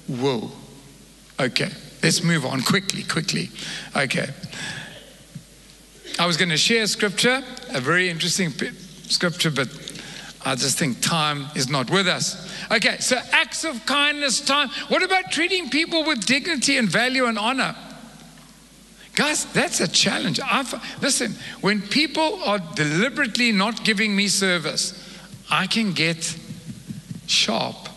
Whoa. 0.06 0.50
Okay, 1.40 1.70
let's 2.02 2.22
move 2.22 2.44
on 2.44 2.62
quickly, 2.62 3.02
quickly. 3.02 3.50
Okay. 3.96 4.28
I 6.18 6.26
was 6.26 6.36
going 6.36 6.48
to 6.48 6.56
share 6.56 6.86
scripture, 6.86 7.42
a 7.70 7.80
very 7.80 8.08
interesting 8.10 8.50
scripture, 9.06 9.50
but 9.52 9.68
I 10.44 10.56
just 10.56 10.78
think 10.78 11.00
time 11.00 11.46
is 11.54 11.68
not 11.68 11.90
with 11.90 12.08
us. 12.08 12.47
Okay, 12.70 12.98
so 12.98 13.16
acts 13.32 13.64
of 13.64 13.86
kindness, 13.86 14.40
time. 14.40 14.68
What 14.88 15.02
about 15.02 15.32
treating 15.32 15.70
people 15.70 16.04
with 16.04 16.26
dignity 16.26 16.76
and 16.76 16.88
value 16.88 17.24
and 17.24 17.38
honor? 17.38 17.74
Guys, 19.14 19.46
that's 19.46 19.80
a 19.80 19.88
challenge. 19.88 20.38
I've, 20.40 20.72
listen, 21.02 21.34
when 21.60 21.80
people 21.80 22.40
are 22.44 22.60
deliberately 22.74 23.52
not 23.52 23.84
giving 23.84 24.14
me 24.14 24.28
service, 24.28 24.94
I 25.50 25.66
can 25.66 25.92
get 25.92 26.38
sharp. 27.26 27.88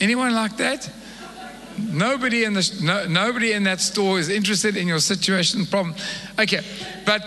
Anyone 0.00 0.34
like 0.34 0.58
that? 0.58 0.88
Nobody 1.78 2.44
in, 2.44 2.54
the, 2.54 2.78
no, 2.82 3.06
nobody 3.06 3.52
in 3.52 3.64
that 3.64 3.80
store 3.80 4.18
is 4.18 4.28
interested 4.28 4.76
in 4.76 4.86
your 4.86 5.00
situation 5.00 5.64
problem. 5.66 5.94
Okay, 6.38 6.60
but 7.06 7.26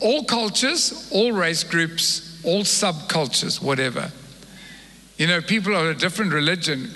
all 0.00 0.24
cultures, 0.24 1.08
all 1.12 1.32
race 1.32 1.64
groups, 1.64 2.40
all 2.44 2.62
subcultures, 2.62 3.60
whatever. 3.62 4.10
You 5.16 5.26
know, 5.26 5.40
people 5.40 5.74
of 5.74 5.86
a 5.86 5.94
different 5.94 6.32
religion, 6.32 6.90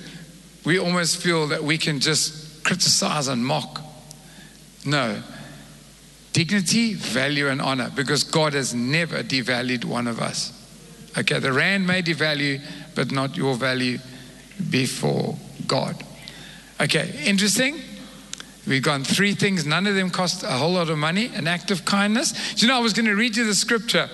we 0.65 0.79
almost 0.79 1.17
feel 1.17 1.49
that 1.49 1.63
we 1.65 1.79
can 1.79 2.01
just 2.01 2.65
criticize 2.65 3.29
and 3.29 3.45
mock. 3.45 3.81
No. 4.85 5.23
Dignity, 6.33 6.95
value, 6.95 7.49
and 7.49 7.61
honor, 7.61 7.91
because 7.95 8.23
God 8.23 8.53
has 8.53 8.75
never 8.75 9.23
devalued 9.23 9.85
one 9.85 10.07
of 10.07 10.21
us. 10.21 10.53
Okay, 11.19 11.39
the 11.39 11.53
rand 11.53 11.87
may 11.87 12.03
devalue, 12.03 12.61
but 12.95 13.11
not 13.11 13.37
your 13.37 13.55
value 13.55 13.99
before 14.71 15.37
God. 15.67 16.05
Okay, 16.81 17.21
interesting. 17.25 17.81
We've 18.67 18.83
gone 18.83 19.03
three 19.03 19.35
things, 19.35 19.67
none 19.67 19.87
of 19.87 19.95
them 19.95 20.11
cost 20.11 20.45
a 20.45 20.51
whole 20.51 20.73
lot 20.73 20.91
of 20.91 20.99
money. 20.99 21.31
An 21.35 21.49
act 21.49 21.71
of 21.71 21.85
kindness. 21.85 22.55
Do 22.55 22.67
you 22.67 22.69
know, 22.69 22.77
I 22.77 22.81
was 22.81 22.93
going 22.93 23.07
to 23.07 23.17
read 23.17 23.37
you 23.37 23.45
the 23.45 23.55
scripture 23.55 24.09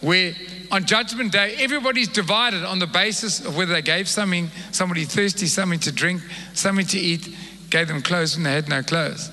where 0.00 0.34
on 0.70 0.84
Judgment 0.84 1.32
Day, 1.32 1.56
everybody's 1.58 2.08
divided 2.08 2.64
on 2.64 2.78
the 2.78 2.86
basis 2.86 3.44
of 3.44 3.56
whether 3.56 3.72
they 3.72 3.82
gave 3.82 4.08
something, 4.08 4.48
somebody 4.70 5.04
thirsty, 5.04 5.46
something 5.46 5.80
to 5.80 5.92
drink, 5.92 6.22
something 6.54 6.86
to 6.86 6.98
eat, 6.98 7.34
gave 7.70 7.88
them 7.88 8.02
clothes 8.02 8.36
when 8.36 8.44
they 8.44 8.52
had 8.52 8.68
no 8.68 8.82
clothes. 8.82 9.30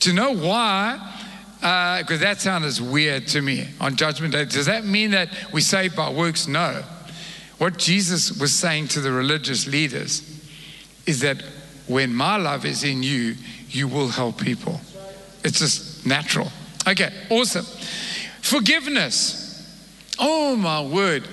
To 0.00 0.12
know 0.12 0.32
why? 0.34 0.98
Because 1.56 2.20
uh, 2.20 2.24
that 2.24 2.40
sounds 2.40 2.80
weird 2.80 3.26
to 3.28 3.42
me 3.42 3.68
on 3.80 3.96
Judgment 3.96 4.32
Day. 4.32 4.44
Does 4.44 4.66
that 4.66 4.84
mean 4.84 5.10
that 5.10 5.28
we 5.52 5.60
save 5.60 5.96
by 5.96 6.10
works? 6.10 6.46
No. 6.46 6.82
What 7.58 7.76
Jesus 7.76 8.38
was 8.38 8.54
saying 8.54 8.88
to 8.88 9.00
the 9.00 9.12
religious 9.12 9.66
leaders 9.66 10.22
is 11.06 11.20
that 11.20 11.42
when 11.86 12.14
my 12.14 12.36
love 12.36 12.64
is 12.64 12.84
in 12.84 13.02
you, 13.02 13.34
you 13.68 13.88
will 13.88 14.08
help 14.08 14.40
people. 14.40 14.80
It's 15.44 15.58
just 15.58 16.06
natural. 16.06 16.50
Okay, 16.86 17.12
awesome. 17.28 17.66
Forgiveness. 18.40 19.49
Oh, 20.20 20.54
my 20.54 20.82
word. 20.82 21.26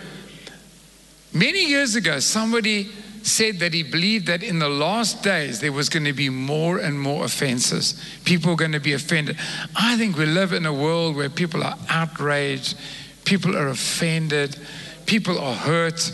Many 1.34 1.66
years 1.66 1.96
ago, 1.96 2.20
somebody 2.20 2.90
said 3.22 3.60
that 3.60 3.74
he 3.74 3.84
believed 3.84 4.28
that 4.28 4.42
in 4.42 4.60
the 4.60 4.70
last 4.70 5.22
days 5.22 5.60
there 5.60 5.74
was 5.74 5.90
going 5.90 6.06
to 6.06 6.14
be 6.14 6.30
more 6.30 6.78
and 6.78 7.00
more 7.00 7.26
offenses. 7.26 8.02
People 8.24 8.54
are 8.54 8.56
going 8.56 8.72
to 8.72 8.80
be 8.80 8.94
offended. 8.94 9.38
I 9.76 9.98
think 9.98 10.18
we 10.18 10.26
live 10.26 10.54
in 10.54 10.66
a 10.66 10.74
world 10.74 11.18
where 11.18 11.30
people 11.30 11.62
are 11.64 11.78
outraged, 11.90 12.78
people 13.26 13.58
are 13.58 13.68
offended, 13.68 14.58
people 15.06 15.38
are 15.38 15.54
hurt 15.54 16.12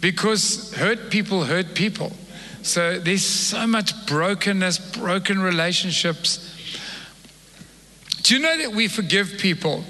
because 0.00 0.74
hurt 0.74 1.10
people 1.10 1.44
hurt 1.44 1.74
people. 1.74 2.12
So 2.62 2.98
there's 2.98 3.24
so 3.24 3.66
much 3.66 4.06
brokenness, 4.06 4.78
broken 4.96 5.40
relationships. 5.40 6.56
Do 8.22 8.34
you 8.34 8.42
know 8.42 8.58
that 8.58 8.72
we 8.72 8.88
forgive 8.88 9.38
people 9.38 9.84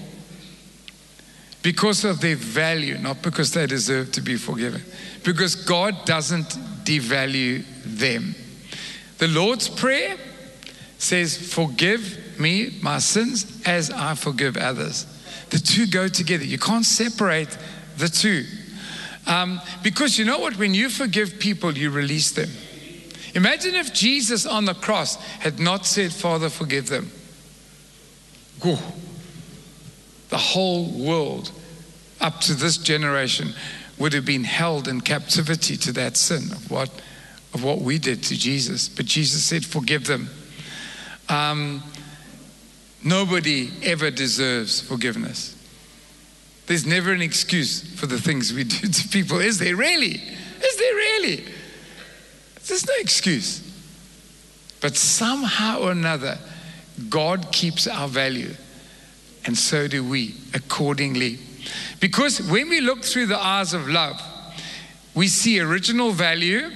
because 1.62 2.04
of 2.04 2.20
their 2.20 2.36
value, 2.36 2.96
not 2.98 3.22
because 3.22 3.52
they 3.52 3.66
deserve 3.66 4.12
to 4.12 4.20
be 4.20 4.36
forgiven? 4.36 4.82
Because 5.24 5.54
God 5.54 6.04
doesn't 6.06 6.48
devalue 6.84 7.64
them. 7.84 8.34
The 9.18 9.28
Lord's 9.28 9.68
Prayer 9.68 10.16
says, 10.98 11.36
Forgive 11.36 12.38
me 12.38 12.78
my 12.82 12.98
sins 12.98 13.62
as 13.66 13.90
I 13.90 14.14
forgive 14.14 14.56
others. 14.56 15.06
The 15.50 15.58
two 15.58 15.86
go 15.86 16.08
together. 16.08 16.44
You 16.44 16.58
can't 16.58 16.84
separate 16.84 17.56
the 17.98 18.08
two. 18.08 18.44
Um, 19.26 19.60
because 19.82 20.18
you 20.18 20.24
know 20.24 20.38
what? 20.38 20.56
When 20.56 20.72
you 20.72 20.88
forgive 20.88 21.38
people, 21.38 21.76
you 21.76 21.90
release 21.90 22.30
them. 22.32 22.48
Imagine 23.34 23.74
if 23.74 23.92
Jesus 23.92 24.46
on 24.46 24.64
the 24.64 24.74
cross 24.74 25.16
had 25.40 25.60
not 25.60 25.86
said, 25.86 26.12
Father, 26.12 26.48
forgive 26.48 26.88
them. 26.88 27.10
Whew. 28.62 28.78
The 30.30 30.38
whole 30.38 30.86
world, 30.86 31.50
up 32.20 32.40
to 32.42 32.54
this 32.54 32.76
generation, 32.76 33.54
would 33.98 34.12
have 34.12 34.24
been 34.24 34.44
held 34.44 34.88
in 34.88 35.00
captivity 35.00 35.76
to 35.76 35.92
that 35.92 36.16
sin 36.16 36.50
of 36.52 36.70
what, 36.70 36.90
of 37.52 37.62
what 37.62 37.80
we 37.80 37.98
did 37.98 38.22
to 38.24 38.36
Jesus. 38.36 38.88
But 38.88 39.06
Jesus 39.06 39.44
said, 39.44 39.64
Forgive 39.64 40.06
them. 40.06 40.30
Um, 41.28 41.82
nobody 43.04 43.70
ever 43.82 44.10
deserves 44.10 44.80
forgiveness. 44.80 45.56
There's 46.66 46.86
never 46.86 47.12
an 47.12 47.20
excuse 47.20 47.82
for 47.98 48.06
the 48.06 48.20
things 48.20 48.52
we 48.52 48.64
do 48.64 48.86
to 48.86 49.08
people, 49.08 49.40
is 49.40 49.58
there 49.58 49.74
really? 49.74 50.12
Is 50.12 50.76
there 50.76 50.94
really? 50.94 51.44
There's 52.66 52.86
no 52.86 52.94
excuse. 53.00 53.66
But 54.80 54.96
somehow 54.96 55.80
or 55.80 55.90
another, 55.90 56.38
God 57.08 57.50
keeps 57.52 57.86
our 57.86 58.08
value, 58.08 58.54
and 59.46 59.56
so 59.56 59.88
do 59.88 60.08
we 60.08 60.34
accordingly. 60.54 61.38
Because 62.00 62.40
when 62.50 62.68
we 62.68 62.80
look 62.80 63.02
through 63.02 63.26
the 63.26 63.38
eyes 63.38 63.74
of 63.74 63.88
love, 63.88 64.20
we 65.14 65.28
see 65.28 65.60
original 65.60 66.10
value, 66.12 66.70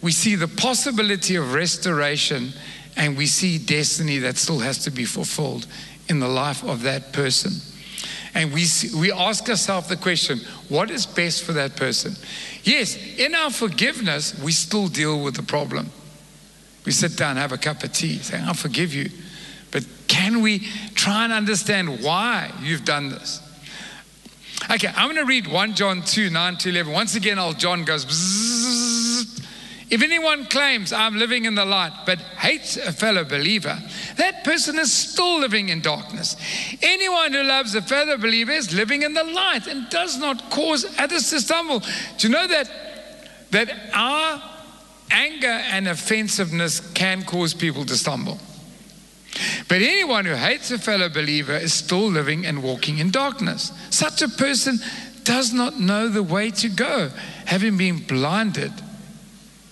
we 0.00 0.12
see 0.12 0.34
the 0.34 0.48
possibility 0.48 1.36
of 1.36 1.54
restoration, 1.54 2.52
and 2.96 3.16
we 3.16 3.26
see 3.26 3.58
destiny 3.58 4.18
that 4.18 4.36
still 4.36 4.60
has 4.60 4.78
to 4.84 4.90
be 4.90 5.04
fulfilled 5.04 5.66
in 6.08 6.20
the 6.20 6.28
life 6.28 6.62
of 6.62 6.82
that 6.82 7.12
person. 7.12 7.52
And 8.34 8.52
we, 8.52 8.64
see, 8.64 8.98
we 8.98 9.12
ask 9.12 9.48
ourselves 9.48 9.88
the 9.88 9.96
question 9.96 10.40
what 10.68 10.90
is 10.90 11.06
best 11.06 11.44
for 11.44 11.52
that 11.52 11.76
person? 11.76 12.14
Yes, 12.64 12.96
in 13.16 13.34
our 13.34 13.50
forgiveness, 13.50 14.38
we 14.42 14.52
still 14.52 14.88
deal 14.88 15.22
with 15.22 15.36
the 15.36 15.42
problem. 15.42 15.90
We 16.84 16.92
sit 16.92 17.16
down, 17.16 17.36
have 17.36 17.52
a 17.52 17.58
cup 17.58 17.82
of 17.84 17.92
tea, 17.92 18.18
say, 18.18 18.42
I 18.42 18.52
forgive 18.52 18.92
you. 18.92 19.10
But 19.74 19.84
can 20.06 20.40
we 20.40 20.60
try 20.94 21.24
and 21.24 21.32
understand 21.32 22.00
why 22.00 22.52
you've 22.62 22.84
done 22.84 23.08
this? 23.08 23.42
Okay, 24.70 24.88
I'm 24.94 25.08
going 25.08 25.16
to 25.16 25.28
read 25.28 25.48
1 25.48 25.74
John 25.74 26.02
2 26.02 26.30
9 26.30 26.56
to 26.58 26.68
11. 26.70 26.92
Once 26.92 27.16
again, 27.16 27.40
old 27.40 27.58
John 27.58 27.84
goes, 27.84 28.06
bzzz. 28.06 29.44
If 29.90 30.02
anyone 30.02 30.46
claims 30.46 30.92
I'm 30.92 31.16
living 31.16 31.44
in 31.44 31.56
the 31.56 31.64
light 31.64 31.92
but 32.06 32.18
hates 32.18 32.76
a 32.76 32.92
fellow 32.92 33.24
believer, 33.24 33.76
that 34.16 34.44
person 34.44 34.78
is 34.78 34.92
still 34.92 35.40
living 35.40 35.68
in 35.70 35.82
darkness. 35.82 36.36
Anyone 36.80 37.32
who 37.32 37.42
loves 37.42 37.74
a 37.74 37.82
fellow 37.82 38.16
believer 38.16 38.52
is 38.52 38.72
living 38.72 39.02
in 39.02 39.12
the 39.12 39.24
light 39.24 39.66
and 39.66 39.90
does 39.90 40.18
not 40.18 40.50
cause 40.50 40.86
others 40.98 41.28
to 41.30 41.40
stumble. 41.40 41.80
Do 41.80 42.28
you 42.28 42.32
know 42.32 42.46
that, 42.46 42.70
that 43.50 43.72
our 43.92 44.40
anger 45.10 45.46
and 45.46 45.88
offensiveness 45.88 46.78
can 46.94 47.24
cause 47.24 47.54
people 47.54 47.84
to 47.86 47.96
stumble? 47.96 48.38
But 49.68 49.82
anyone 49.82 50.24
who 50.24 50.34
hates 50.34 50.70
a 50.70 50.78
fellow 50.78 51.08
believer 51.08 51.54
is 51.54 51.72
still 51.72 52.06
living 52.08 52.46
and 52.46 52.62
walking 52.62 52.98
in 52.98 53.10
darkness. 53.10 53.72
Such 53.90 54.22
a 54.22 54.28
person 54.28 54.78
does 55.24 55.52
not 55.52 55.80
know 55.80 56.08
the 56.08 56.22
way 56.22 56.50
to 56.50 56.68
go, 56.68 57.10
having 57.46 57.76
been 57.76 57.98
blinded 57.98 58.72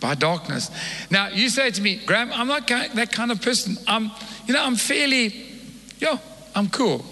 by 0.01 0.15
darkness. 0.15 0.71
Now, 1.11 1.29
you 1.29 1.49
say 1.49 1.71
to 1.71 1.81
me, 1.81 2.01
Graham, 2.05 2.33
I'm 2.33 2.49
not 2.49 2.67
that 2.67 3.13
kind 3.13 3.31
of 3.31 3.41
person. 3.41 3.77
I'm, 3.87 4.11
you 4.47 4.55
know, 4.55 4.65
I'm 4.65 4.77
fairly, 4.77 5.47
yo, 5.99 6.19
I'm 6.55 6.69
cool. 6.69 7.05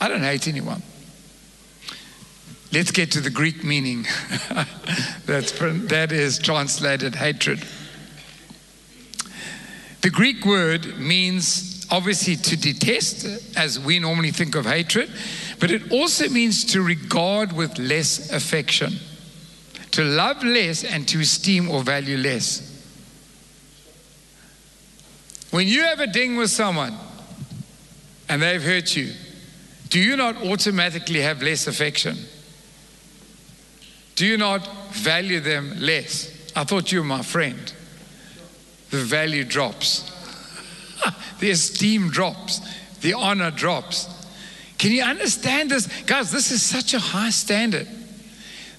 I 0.00 0.08
don't 0.08 0.22
hate 0.22 0.48
anyone. 0.48 0.82
Let's 2.72 2.90
get 2.90 3.12
to 3.12 3.20
the 3.20 3.30
Greek 3.30 3.62
meaning. 3.62 4.02
That's, 5.26 5.52
that 5.52 6.10
is 6.10 6.38
translated 6.40 7.14
hatred. 7.14 7.64
The 10.04 10.10
Greek 10.10 10.44
word 10.44 10.98
means 10.98 11.86
obviously 11.90 12.36
to 12.36 12.58
detest, 12.58 13.56
as 13.56 13.80
we 13.80 13.98
normally 13.98 14.32
think 14.32 14.54
of 14.54 14.66
hatred, 14.66 15.10
but 15.58 15.70
it 15.70 15.90
also 15.90 16.28
means 16.28 16.62
to 16.72 16.82
regard 16.82 17.54
with 17.54 17.78
less 17.78 18.30
affection 18.30 18.92
to 19.92 20.04
love 20.04 20.42
less 20.44 20.84
and 20.84 21.08
to 21.08 21.20
esteem 21.20 21.70
or 21.70 21.80
value 21.82 22.18
less. 22.18 22.70
When 25.52 25.68
you 25.68 25.84
have 25.84 26.00
a 26.00 26.06
ding 26.06 26.36
with 26.36 26.50
someone 26.50 26.94
and 28.28 28.42
they've 28.42 28.62
hurt 28.62 28.94
you, 28.94 29.10
do 29.88 30.00
you 30.00 30.16
not 30.16 30.36
automatically 30.36 31.20
have 31.20 31.40
less 31.40 31.66
affection? 31.66 32.18
Do 34.16 34.26
you 34.26 34.36
not 34.36 34.92
value 34.92 35.40
them 35.40 35.76
less? 35.78 36.52
I 36.54 36.64
thought 36.64 36.92
you 36.92 36.98
were 36.98 37.06
my 37.06 37.22
friend. 37.22 37.72
The 38.94 39.00
value 39.00 39.42
drops, 39.42 40.08
the 41.40 41.50
esteem 41.50 42.10
drops, 42.10 42.60
the 43.00 43.14
honor 43.14 43.50
drops. 43.50 44.06
Can 44.78 44.92
you 44.92 45.02
understand 45.02 45.72
this? 45.72 45.88
Guys, 46.04 46.30
this 46.30 46.52
is 46.52 46.62
such 46.62 46.94
a 46.94 47.00
high 47.00 47.30
standard. 47.30 47.88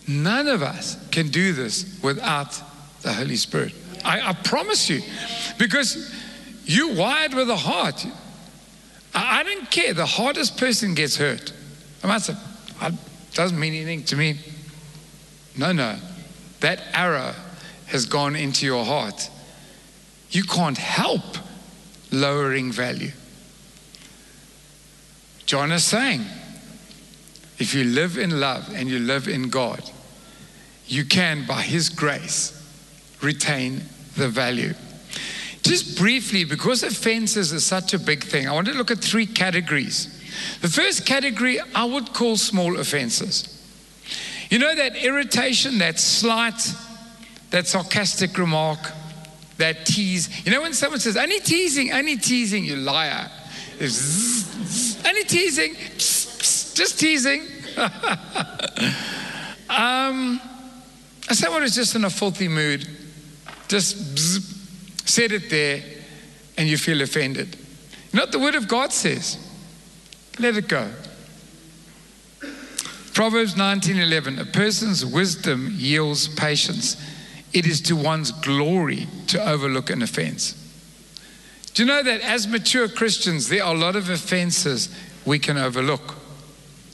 None 0.07 0.47
of 0.47 0.63
us 0.63 0.95
can 1.11 1.31
do 1.31 1.51
this 1.51 1.99
without 2.01 2.57
the 3.01 3.11
Holy 3.11 3.35
Spirit. 3.35 3.73
I, 4.05 4.29
I 4.29 4.31
promise 4.31 4.89
you. 4.89 5.01
Because 5.57 6.15
you 6.63 6.93
wired 6.93 7.33
with 7.33 7.49
a 7.49 7.57
heart. 7.57 8.07
I, 9.13 9.41
I 9.41 9.43
don't 9.43 9.69
care. 9.69 9.93
The 9.93 10.05
hardest 10.05 10.57
person 10.57 10.93
gets 10.95 11.17
hurt. 11.17 11.51
I 12.05 12.07
must 12.07 12.27
say, 12.27 12.35
doesn't 13.33 13.59
mean 13.59 13.73
anything 13.73 14.05
to 14.05 14.15
me. 14.15 14.39
No, 15.57 15.73
no. 15.73 15.97
That 16.61 16.83
arrow 16.93 17.33
has 17.87 18.05
gone 18.05 18.37
into 18.37 18.65
your 18.65 18.85
heart. 18.85 19.29
You 20.35 20.43
can't 20.43 20.77
help 20.77 21.37
lowering 22.11 22.69
value. 22.69 23.13
John 25.45 25.71
is 25.71 25.85
saying, 25.85 26.25
if 27.57 27.73
you 27.73 27.85
live 27.85 28.17
in 28.17 28.41
love 28.41 28.69
and 28.75 28.89
you 28.89 28.99
live 28.99 29.29
in 29.29 29.49
God, 29.49 29.81
you 30.87 31.05
can, 31.05 31.47
by 31.47 31.61
His 31.61 31.87
grace, 31.87 32.51
retain 33.21 33.83
the 34.17 34.27
value. 34.27 34.73
Just 35.61 35.97
briefly, 35.97 36.43
because 36.43 36.83
offenses 36.83 37.53
is 37.53 37.65
such 37.65 37.93
a 37.93 37.99
big 37.99 38.21
thing, 38.21 38.45
I 38.45 38.51
want 38.51 38.67
to 38.67 38.73
look 38.73 38.91
at 38.91 38.97
three 38.97 39.25
categories. 39.25 40.21
The 40.59 40.67
first 40.67 41.05
category 41.05 41.61
I 41.73 41.85
would 41.85 42.11
call 42.11 42.35
small 42.35 42.77
offenses. 42.77 43.47
You 44.49 44.59
know 44.59 44.75
that 44.75 44.97
irritation, 44.97 45.77
that 45.77 45.97
slight, 45.97 46.73
that 47.51 47.67
sarcastic 47.67 48.37
remark, 48.37 48.79
that 49.57 49.85
tease. 49.85 50.45
You 50.45 50.51
know 50.51 50.61
when 50.61 50.73
someone 50.73 50.99
says, 50.99 51.17
"Any 51.17 51.39
teasing, 51.39 51.91
any 51.91 52.17
teasing, 52.17 52.65
you 52.65 52.75
liar. 52.75 53.29
Any 55.05 55.25
teasing, 55.25 55.75
just 55.97 56.97
teasing. 56.97 57.41
um, 59.69 60.39
someone 61.29 61.61
who's 61.61 61.75
just 61.75 61.93
in 61.93 62.05
a 62.05 62.09
filthy 62.09 62.47
mood, 62.47 62.87
just 63.67 64.15
bzz, 64.15 65.01
said 65.07 65.33
it 65.33 65.49
there, 65.49 65.83
and 66.57 66.69
you 66.69 66.77
feel 66.77 67.01
offended. 67.01 67.57
Not 68.13 68.31
the 68.31 68.39
Word 68.39 68.55
of 68.55 68.69
God 68.69 68.93
says? 68.93 69.37
Let 70.39 70.55
it 70.55 70.69
go. 70.69 70.89
Proverbs 73.13 73.55
19:11 73.55 74.39
A 74.39 74.45
person's 74.45 75.05
wisdom 75.05 75.69
yields 75.73 76.27
patience. 76.27 76.95
It 77.55 77.65
is 77.65 77.79
to 77.83 77.95
one's 77.95 78.31
glory 78.31 79.07
to 79.27 79.49
overlook 79.49 79.89
an 79.89 80.01
offense. 80.01 80.61
Do 81.73 81.83
you 81.83 81.87
know 81.87 82.03
that 82.03 82.19
as 82.19 82.47
mature 82.47 82.89
Christians, 82.89 83.47
there 83.47 83.63
are 83.63 83.73
a 83.73 83.77
lot 83.77 83.95
of 83.95 84.09
offenses 84.09 84.93
we 85.25 85.39
can 85.39 85.57
overlook? 85.57 86.15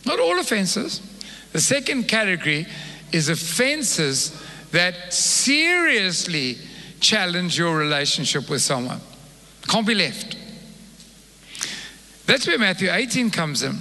Not 0.05 0.19
all 0.19 0.39
offenses. 0.39 1.01
The 1.51 1.59
second 1.59 2.07
category 2.07 2.67
is 3.11 3.27
offenses 3.27 4.39
that 4.71 5.11
seriously 5.11 6.57
challenge 6.99 7.57
your 7.57 7.75
relationship 7.75 8.47
with 8.47 8.61
someone. 8.61 9.01
Can't 9.67 9.85
be 9.85 9.95
left. 9.95 10.37
That's 12.27 12.45
where 12.45 12.59
Matthew 12.59 12.91
18 12.91 13.31
comes 13.31 13.63
in. 13.63 13.77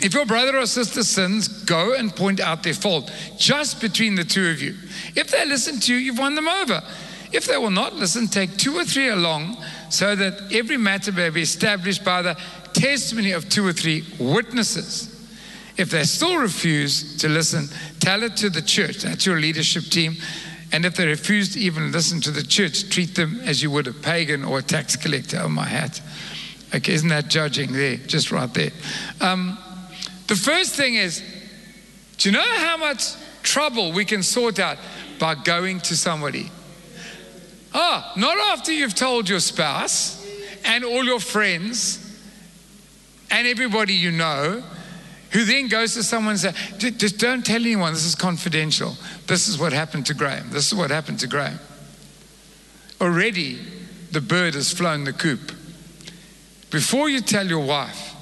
If 0.00 0.14
your 0.14 0.26
brother 0.26 0.56
or 0.58 0.66
sister 0.66 1.02
sins, 1.02 1.48
go 1.64 1.94
and 1.94 2.14
point 2.14 2.40
out 2.40 2.62
their 2.62 2.74
fault 2.74 3.12
just 3.36 3.80
between 3.80 4.14
the 4.14 4.24
two 4.24 4.48
of 4.48 4.62
you. 4.62 4.74
If 5.16 5.30
they 5.30 5.44
listen 5.44 5.80
to 5.80 5.92
you, 5.92 5.98
you've 5.98 6.18
won 6.18 6.36
them 6.36 6.46
over. 6.46 6.82
If 7.32 7.46
they 7.46 7.58
will 7.58 7.70
not 7.70 7.94
listen, 7.94 8.28
take 8.28 8.56
two 8.56 8.76
or 8.76 8.84
three 8.84 9.08
along 9.08 9.56
so 9.90 10.14
that 10.14 10.52
every 10.52 10.76
matter 10.76 11.12
may 11.12 11.30
be 11.30 11.42
established 11.42 12.04
by 12.04 12.22
the 12.22 12.38
testimony 12.72 13.32
of 13.32 13.48
two 13.48 13.66
or 13.66 13.72
three 13.72 14.04
witnesses. 14.18 15.14
If 15.76 15.90
they 15.90 16.04
still 16.04 16.36
refuse 16.38 17.16
to 17.18 17.28
listen, 17.28 17.68
tell 18.00 18.22
it 18.22 18.36
to 18.36 18.50
the 18.50 18.62
church. 18.62 18.98
That's 18.98 19.26
your 19.26 19.40
leadership 19.40 19.84
team. 19.84 20.16
And 20.72 20.84
if 20.84 20.96
they 20.96 21.06
refuse 21.06 21.54
to 21.54 21.60
even 21.60 21.92
listen 21.92 22.20
to 22.22 22.30
the 22.30 22.42
church, 22.42 22.90
treat 22.90 23.14
them 23.14 23.40
as 23.44 23.62
you 23.62 23.70
would 23.70 23.86
a 23.86 23.92
pagan 23.92 24.44
or 24.44 24.58
a 24.58 24.62
tax 24.62 24.96
collector. 24.96 25.40
Oh, 25.42 25.48
my 25.48 25.64
hat. 25.64 26.00
Okay, 26.74 26.92
isn't 26.92 27.08
that 27.08 27.28
judging 27.28 27.72
there? 27.72 27.96
Just 27.96 28.30
right 28.30 28.52
there. 28.52 28.70
Um, 29.20 29.56
the 30.28 30.36
first 30.36 30.74
thing 30.74 30.94
is 30.94 31.22
do 32.18 32.30
you 32.30 32.36
know 32.36 32.42
how 32.42 32.76
much 32.76 33.14
trouble 33.42 33.92
we 33.92 34.04
can 34.04 34.22
sort 34.22 34.58
out 34.58 34.78
by 35.18 35.34
going 35.34 35.80
to 35.80 35.96
somebody? 35.96 36.50
Ah, 37.72 38.12
not 38.16 38.36
after 38.52 38.72
you've 38.72 38.94
told 38.94 39.28
your 39.28 39.40
spouse 39.40 40.26
and 40.64 40.84
all 40.84 41.04
your 41.04 41.20
friends 41.20 42.04
and 43.30 43.46
everybody 43.46 43.94
you 43.94 44.10
know, 44.10 44.62
who 45.30 45.44
then 45.44 45.68
goes 45.68 45.94
to 45.94 46.02
someone 46.02 46.32
and 46.32 46.40
says, 46.40 46.94
just 46.96 47.18
don't 47.18 47.44
tell 47.44 47.60
anyone, 47.60 47.92
this 47.92 48.06
is 48.06 48.14
confidential. 48.14 48.96
This 49.26 49.46
is 49.46 49.58
what 49.58 49.72
happened 49.72 50.06
to 50.06 50.14
Graham. 50.14 50.50
This 50.50 50.66
is 50.68 50.74
what 50.74 50.90
happened 50.90 51.20
to 51.20 51.26
Graham. 51.26 51.58
Already, 53.00 53.58
the 54.10 54.20
bird 54.20 54.54
has 54.54 54.72
flown 54.72 55.04
the 55.04 55.12
coop. 55.12 55.52
Before 56.70 57.08
you 57.08 57.20
tell 57.20 57.46
your 57.46 57.64
wife, 57.64 58.14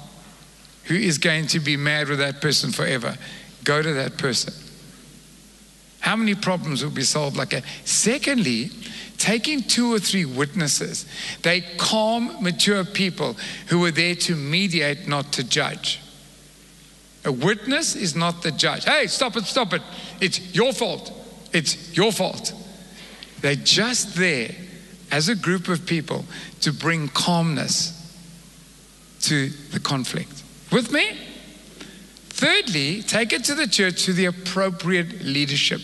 who 0.87 0.95
is 0.95 1.17
going 1.17 1.47
to 1.47 1.59
be 1.59 1.77
mad 1.77 2.09
with 2.09 2.19
that 2.19 2.41
person 2.41 2.71
forever, 2.71 3.17
go 3.63 3.81
to 3.81 3.93
that 3.93 4.17
person. 4.17 4.53
How 5.99 6.15
many 6.15 6.35
problems 6.35 6.83
will 6.83 6.91
be 6.91 7.03
solved 7.03 7.35
like 7.35 7.49
that? 7.49 7.63
Secondly, 7.83 8.69
taking 9.17 9.61
two 9.61 9.93
or 9.93 9.99
three 9.99 10.25
witnesses, 10.25 11.05
they 11.41 11.61
calm, 11.77 12.41
mature 12.41 12.85
people 12.85 13.35
who 13.67 13.83
are 13.85 13.91
there 13.91 14.15
to 14.15 14.35
mediate, 14.35 15.07
not 15.07 15.33
to 15.33 15.43
judge. 15.43 16.01
A 17.25 17.31
witness 17.31 17.95
is 17.95 18.15
not 18.15 18.41
the 18.41 18.51
judge. 18.51 18.85
Hey, 18.85 19.07
stop 19.07 19.35
it, 19.35 19.43
stop 19.43 19.73
it. 19.73 19.81
It's 20.21 20.55
your 20.55 20.71
fault. 20.71 21.11
It's 21.51 21.97
your 21.97 22.13
fault. 22.13 22.53
They're 23.41 23.55
just 23.55 24.15
there 24.15 24.55
as 25.11 25.27
a 25.27 25.35
group 25.35 25.67
of 25.67 25.85
people 25.85 26.23
to 26.61 26.71
bring 26.71 27.09
calmness 27.09 27.93
to 29.23 29.49
the 29.49 29.79
conflict. 29.79 30.43
With 30.71 30.91
me? 30.91 31.17
Thirdly, 32.29 33.01
take 33.01 33.33
it 33.33 33.43
to 33.45 33.55
the 33.55 33.67
church 33.67 34.05
to 34.05 34.13
the 34.13 34.25
appropriate 34.25 35.21
leadership. 35.23 35.81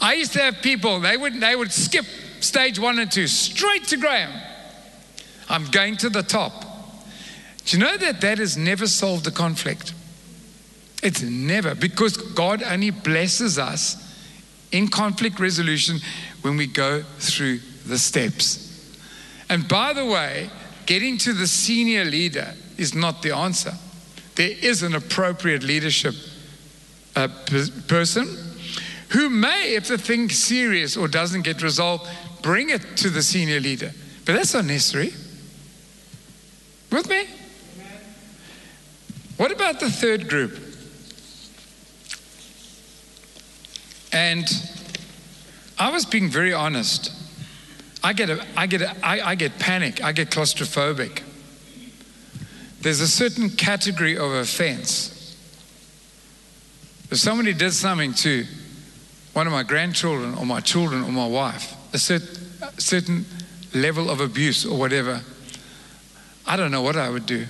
I 0.00 0.14
used 0.14 0.32
to 0.32 0.40
have 0.40 0.62
people, 0.62 1.00
they 1.00 1.16
would, 1.16 1.40
they 1.40 1.54
would 1.54 1.70
skip 1.70 2.06
stage 2.40 2.78
one 2.78 2.98
and 2.98 3.10
two 3.10 3.26
straight 3.26 3.84
to 3.88 3.96
Graham. 3.96 4.32
I'm 5.48 5.66
going 5.66 5.96
to 5.98 6.08
the 6.08 6.22
top. 6.22 6.64
Do 7.64 7.76
you 7.76 7.84
know 7.84 7.96
that 7.98 8.20
that 8.22 8.38
has 8.38 8.56
never 8.56 8.86
solved 8.86 9.24
the 9.24 9.30
conflict? 9.30 9.92
It's 11.02 11.22
never, 11.22 11.74
because 11.74 12.16
God 12.16 12.62
only 12.62 12.90
blesses 12.90 13.58
us 13.58 13.96
in 14.72 14.88
conflict 14.88 15.40
resolution 15.40 15.98
when 16.42 16.56
we 16.56 16.66
go 16.66 17.02
through 17.18 17.60
the 17.86 17.98
steps. 17.98 18.96
And 19.48 19.66
by 19.68 19.92
the 19.92 20.06
way, 20.06 20.48
getting 20.86 21.18
to 21.18 21.32
the 21.32 21.46
senior 21.46 22.04
leader 22.04 22.54
is 22.80 22.94
not 22.94 23.22
the 23.22 23.30
answer. 23.36 23.74
There 24.36 24.50
is 24.50 24.82
an 24.82 24.94
appropriate 24.94 25.62
leadership 25.62 26.14
uh, 27.14 27.28
person 27.86 28.26
who 29.10 29.28
may, 29.28 29.74
if 29.74 29.88
the 29.88 29.98
thing's 29.98 30.38
serious 30.38 30.96
or 30.96 31.06
doesn't 31.08 31.42
get 31.42 31.62
resolved, 31.62 32.08
bring 32.42 32.70
it 32.70 32.96
to 32.96 33.10
the 33.10 33.22
senior 33.22 33.60
leader. 33.60 33.92
But 34.24 34.34
that's 34.34 34.54
not 34.54 34.64
necessary. 34.64 35.12
With 36.90 37.08
me? 37.08 37.26
What 39.36 39.52
about 39.52 39.80
the 39.80 39.90
third 39.90 40.28
group? 40.28 40.58
And 44.12 44.46
I 45.78 45.90
was 45.90 46.04
being 46.04 46.28
very 46.28 46.52
honest. 46.52 47.12
I 48.02 48.12
get, 48.12 48.30
a, 48.30 48.46
I, 48.56 48.66
get 48.66 48.82
a, 48.82 48.96
I, 49.04 49.30
I 49.30 49.34
get 49.34 49.58
panic. 49.58 50.02
I 50.02 50.12
get 50.12 50.30
claustrophobic. 50.30 51.22
There's 52.80 53.00
a 53.00 53.08
certain 53.08 53.50
category 53.50 54.16
of 54.16 54.32
offense. 54.32 55.36
If 57.10 57.18
somebody 57.18 57.52
did 57.52 57.72
something 57.72 58.14
to 58.14 58.46
one 59.32 59.46
of 59.46 59.52
my 59.52 59.62
grandchildren 59.62 60.34
or 60.36 60.46
my 60.46 60.60
children 60.60 61.02
or 61.02 61.10
my 61.10 61.26
wife, 61.26 61.74
a 61.92 61.98
certain 61.98 63.26
level 63.74 64.08
of 64.08 64.20
abuse 64.20 64.64
or 64.64 64.78
whatever, 64.78 65.20
I 66.46 66.56
don't 66.56 66.70
know 66.70 66.82
what 66.82 66.96
I 66.96 67.10
would 67.10 67.26
do. 67.26 67.46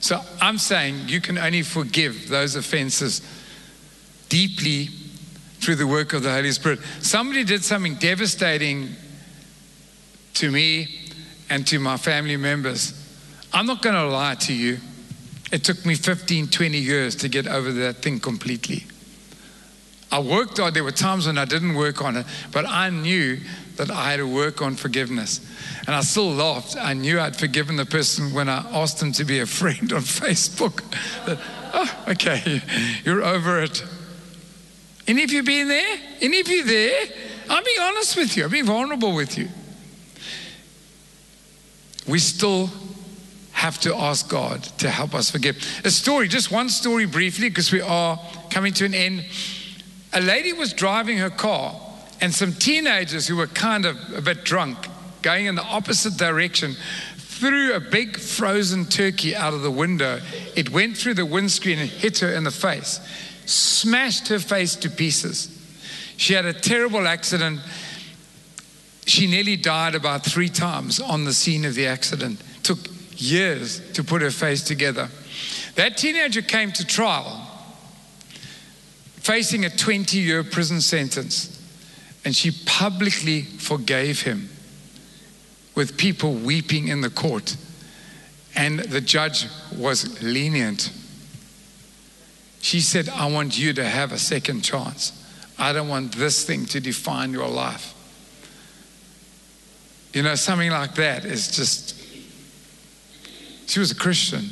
So 0.00 0.20
I'm 0.40 0.58
saying 0.58 1.08
you 1.08 1.20
can 1.20 1.38
only 1.38 1.62
forgive 1.62 2.28
those 2.28 2.56
offenses 2.56 3.20
deeply 4.28 4.86
through 5.60 5.76
the 5.76 5.86
work 5.86 6.12
of 6.12 6.22
the 6.22 6.32
Holy 6.32 6.50
Spirit. 6.52 6.80
Somebody 7.00 7.44
did 7.44 7.62
something 7.62 7.94
devastating 7.96 8.88
to 10.34 10.50
me 10.50 10.88
and 11.50 11.66
to 11.66 11.78
my 11.78 11.96
family 11.96 12.36
members. 12.36 12.98
I'm 13.52 13.66
not 13.66 13.82
going 13.82 13.94
to 13.94 14.06
lie 14.06 14.34
to 14.36 14.52
you. 14.52 14.78
It 15.52 15.64
took 15.64 15.84
me 15.84 15.94
15, 15.94 16.48
20 16.48 16.78
years 16.78 17.14
to 17.16 17.28
get 17.28 17.46
over 17.46 17.70
that 17.72 17.96
thing 17.96 18.18
completely. 18.18 18.84
I 20.10 20.20
worked 20.20 20.58
on 20.60 20.72
there 20.72 20.84
were 20.84 20.92
times 20.92 21.26
when 21.26 21.38
I 21.38 21.44
didn't 21.44 21.74
work 21.74 22.02
on 22.02 22.16
it, 22.16 22.26
but 22.52 22.66
I 22.66 22.90
knew 22.90 23.38
that 23.76 23.90
I 23.90 24.10
had 24.10 24.18
to 24.18 24.26
work 24.26 24.60
on 24.60 24.76
forgiveness. 24.76 25.40
And 25.86 25.96
I 25.96 26.02
still 26.02 26.30
laughed. 26.30 26.76
I 26.76 26.92
knew 26.92 27.18
I'd 27.18 27.36
forgiven 27.36 27.76
the 27.76 27.86
person 27.86 28.32
when 28.32 28.48
I 28.48 28.58
asked 28.72 29.00
them 29.00 29.12
to 29.12 29.24
be 29.24 29.40
a 29.40 29.46
friend 29.60 29.92
on 29.92 30.00
Facebook. 30.00 30.82
oh, 31.74 32.04
okay, 32.08 32.62
you're 33.04 33.22
over 33.22 33.62
it. 33.62 33.84
Any 35.06 35.24
of 35.24 35.32
you 35.32 35.42
been 35.42 35.68
there? 35.68 35.98
Any 36.20 36.40
of 36.40 36.48
you 36.48 36.64
there? 36.64 37.06
I'm 37.50 37.64
being 37.64 37.80
honest 37.80 38.16
with 38.16 38.36
you. 38.36 38.44
I'm 38.44 38.50
being 38.50 38.66
vulnerable 38.66 39.14
with 39.14 39.36
you. 39.36 39.48
We 42.06 42.18
still 42.18 42.70
have 43.52 43.78
to 43.80 43.94
ask 43.94 44.28
God 44.28 44.62
to 44.78 44.90
help 44.90 45.14
us 45.14 45.30
forgive. 45.30 45.56
A 45.84 45.90
story, 45.90 46.28
just 46.28 46.50
one 46.50 46.68
story 46.68 47.06
briefly, 47.06 47.48
because 47.48 47.70
we 47.72 47.80
are 47.80 48.18
coming 48.50 48.72
to 48.74 48.84
an 48.84 48.94
end. 48.94 49.24
A 50.12 50.20
lady 50.20 50.52
was 50.52 50.72
driving 50.72 51.18
her 51.18 51.30
car, 51.30 51.74
and 52.20 52.34
some 52.34 52.52
teenagers 52.52 53.26
who 53.26 53.36
were 53.36 53.46
kind 53.46 53.84
of 53.86 53.96
a 54.14 54.20
bit 54.20 54.44
drunk, 54.44 54.78
going 55.22 55.46
in 55.46 55.54
the 55.54 55.62
opposite 55.62 56.16
direction, 56.16 56.74
threw 57.16 57.74
a 57.74 57.80
big 57.80 58.18
frozen 58.18 58.84
turkey 58.84 59.34
out 59.34 59.52
of 59.54 59.62
the 59.62 59.70
window. 59.70 60.20
It 60.54 60.70
went 60.70 60.96
through 60.96 61.14
the 61.14 61.26
windscreen 61.26 61.78
and 61.78 61.88
hit 61.88 62.18
her 62.18 62.32
in 62.32 62.44
the 62.44 62.50
face, 62.50 63.00
smashed 63.46 64.28
her 64.28 64.38
face 64.38 64.76
to 64.76 64.90
pieces. 64.90 65.58
She 66.16 66.34
had 66.34 66.44
a 66.46 66.52
terrible 66.52 67.08
accident. 67.08 67.60
She 69.06 69.26
nearly 69.26 69.56
died 69.56 69.96
about 69.96 70.24
three 70.24 70.48
times 70.48 71.00
on 71.00 71.24
the 71.24 71.32
scene 71.32 71.64
of 71.64 71.74
the 71.74 71.86
accident. 71.86 72.40
Took 72.62 72.78
years 73.22 73.80
to 73.92 74.04
put 74.04 74.22
her 74.22 74.30
face 74.30 74.62
together. 74.62 75.08
That 75.76 75.96
teenager 75.96 76.42
came 76.42 76.72
to 76.72 76.86
trial 76.86 77.48
facing 79.22 79.64
a 79.64 79.70
20 79.70 80.18
year 80.18 80.42
prison 80.42 80.80
sentence. 80.80 81.58
And 82.24 82.34
she 82.36 82.52
publicly 82.66 83.42
forgave 83.42 84.22
him 84.22 84.48
with 85.74 85.96
people 85.96 86.34
weeping 86.34 86.88
in 86.88 87.00
the 87.00 87.10
court. 87.10 87.56
And 88.54 88.80
the 88.80 89.00
judge 89.00 89.46
was 89.76 90.22
lenient. 90.22 90.92
She 92.60 92.80
said, 92.80 93.08
I 93.08 93.26
want 93.26 93.58
you 93.58 93.72
to 93.72 93.84
have 93.84 94.12
a 94.12 94.18
second 94.18 94.60
chance. 94.60 95.18
I 95.58 95.72
don't 95.72 95.88
want 95.88 96.12
this 96.12 96.44
thing 96.44 96.66
to 96.66 96.80
define 96.80 97.32
your 97.32 97.48
life. 97.48 97.94
You 100.12 100.22
know, 100.22 100.34
something 100.34 100.70
like 100.70 100.94
that 100.96 101.24
is 101.24 101.56
just. 101.56 102.01
She 103.66 103.80
was 103.80 103.90
a 103.90 103.96
Christian. 103.96 104.50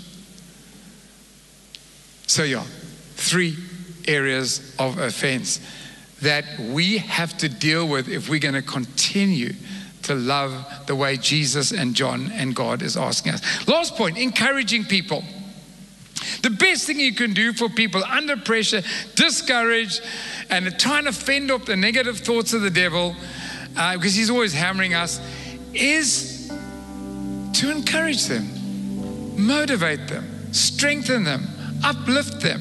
So, 2.26 2.42
yeah, 2.42 2.64
three 3.14 3.56
areas 4.06 4.74
of 4.78 4.98
offense 4.98 5.60
that 6.22 6.44
we 6.58 6.98
have 6.98 7.36
to 7.38 7.48
deal 7.48 7.88
with 7.88 8.08
if 8.08 8.28
we're 8.28 8.38
going 8.38 8.54
to 8.54 8.62
continue 8.62 9.52
to 10.02 10.14
love 10.14 10.64
the 10.86 10.94
way 10.94 11.16
Jesus 11.16 11.72
and 11.72 11.94
John 11.94 12.30
and 12.32 12.54
God 12.54 12.82
is 12.82 12.96
asking 12.96 13.34
us. 13.34 13.68
Last 13.68 13.96
point 13.96 14.18
encouraging 14.18 14.84
people. 14.84 15.24
The 16.42 16.50
best 16.50 16.86
thing 16.86 17.00
you 17.00 17.14
can 17.14 17.32
do 17.32 17.52
for 17.52 17.68
people 17.68 18.02
under 18.04 18.36
pressure, 18.36 18.82
discouraged, 19.14 20.02
and 20.50 20.78
trying 20.78 21.04
to 21.04 21.12
fend 21.12 21.50
off 21.50 21.64
the 21.64 21.76
negative 21.76 22.18
thoughts 22.18 22.52
of 22.52 22.62
the 22.62 22.70
devil, 22.70 23.14
uh, 23.76 23.96
because 23.96 24.14
he's 24.14 24.30
always 24.30 24.52
hammering 24.52 24.94
us, 24.94 25.20
is 25.72 26.52
to 27.54 27.70
encourage 27.70 28.26
them, 28.26 28.48
motivate 29.40 30.09
them, 30.09 30.53
strengthen 30.53 31.24
them, 31.24 31.46
uplift 31.83 32.40
them. 32.40 32.61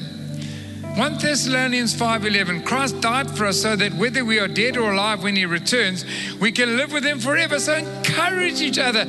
1 0.96 1.18
Thessalonians 1.18 1.94
5:11 1.94 2.64
Christ 2.64 3.00
died 3.00 3.30
for 3.30 3.46
us 3.46 3.62
so 3.62 3.76
that 3.76 3.94
whether 3.94 4.24
we 4.24 4.40
are 4.40 4.48
dead 4.48 4.76
or 4.76 4.92
alive 4.92 5.22
when 5.22 5.36
he 5.36 5.46
returns 5.46 6.04
we 6.40 6.50
can 6.50 6.76
live 6.76 6.92
with 6.92 7.04
him 7.04 7.20
forever. 7.20 7.60
So 7.60 7.74
encourage 7.74 8.60
each 8.60 8.78
other 8.78 9.04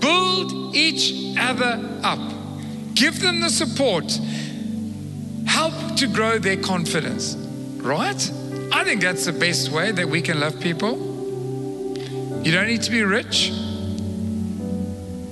build 0.00 0.76
each 0.76 1.36
other 1.38 1.80
up. 2.02 2.20
Give 2.94 3.18
them 3.20 3.40
the 3.40 3.50
support. 3.50 4.20
Help 5.46 5.96
to 5.96 6.06
grow 6.06 6.38
their 6.38 6.58
confidence 6.58 7.36
right? 7.86 8.32
I 8.72 8.84
think 8.84 9.00
that's 9.00 9.24
the 9.24 9.32
best 9.32 9.70
way 9.70 9.92
that 9.92 10.08
we 10.08 10.20
can 10.20 10.40
love 10.40 10.60
people. 10.60 10.98
You 12.42 12.52
don't 12.52 12.66
need 12.66 12.82
to 12.82 12.90
be 12.90 13.02
rich 13.02 13.52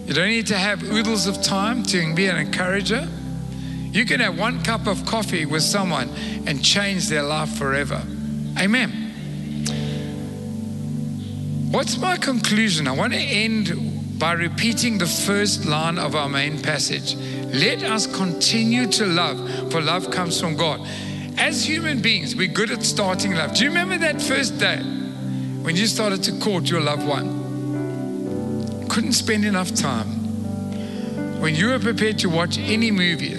you 0.07 0.15
don't 0.15 0.29
need 0.29 0.47
to 0.47 0.57
have 0.57 0.83
oodles 0.83 1.27
of 1.27 1.43
time 1.43 1.83
to 1.83 2.15
be 2.15 2.27
an 2.27 2.37
encourager 2.37 3.09
you 3.95 4.05
can 4.05 4.19
have 4.19 4.37
one 4.37 4.61
cup 4.65 4.89
of 4.89 5.07
coffee 5.07 5.47
with 5.47 5.63
someone 5.63 6.09
and 6.49 6.65
change 6.65 7.09
their 7.09 7.23
life 7.23 7.57
forever. 7.57 8.03
Amen. 8.59 8.91
what's 11.71 11.97
my 11.99 12.17
conclusion? 12.17 12.89
I 12.89 12.93
want 12.93 13.13
to 13.13 13.19
end 13.21 14.19
by 14.19 14.33
repeating 14.33 14.99
the 14.99 15.07
first 15.07 15.65
line 15.65 15.99
of 15.99 16.17
our 16.17 16.29
main 16.29 16.61
passage. 16.61 17.15
Let 17.15 17.85
us 17.85 18.09
continue 18.09 18.89
to 18.89 19.07
love, 19.07 19.71
for 19.71 19.81
love 19.81 20.11
comes 20.11 20.41
from 20.41 20.57
God. 20.57 20.81
As 21.39 21.65
human 21.65 22.03
beings, 22.03 22.35
we're 22.35 22.49
good 22.49 22.73
at 22.73 22.83
starting 22.83 23.35
love. 23.35 23.55
Do 23.55 23.63
you 23.63 23.71
remember 23.71 23.97
that 23.99 24.21
first 24.21 24.59
day 24.59 24.79
when 25.63 25.77
you 25.77 25.87
started 25.87 26.21
to 26.25 26.33
court 26.41 26.69
your 26.69 26.81
loved 26.81 27.07
one? 27.07 27.44
Couldn't 28.89 29.13
spend 29.13 29.45
enough 29.45 29.75
time. 29.75 30.25
When 31.41 31.55
you 31.55 31.71
were 31.71 31.79
prepared 31.79 32.19
to 32.21 32.29
watch 32.29 32.59
any 32.59 32.91
movie, 32.91 33.35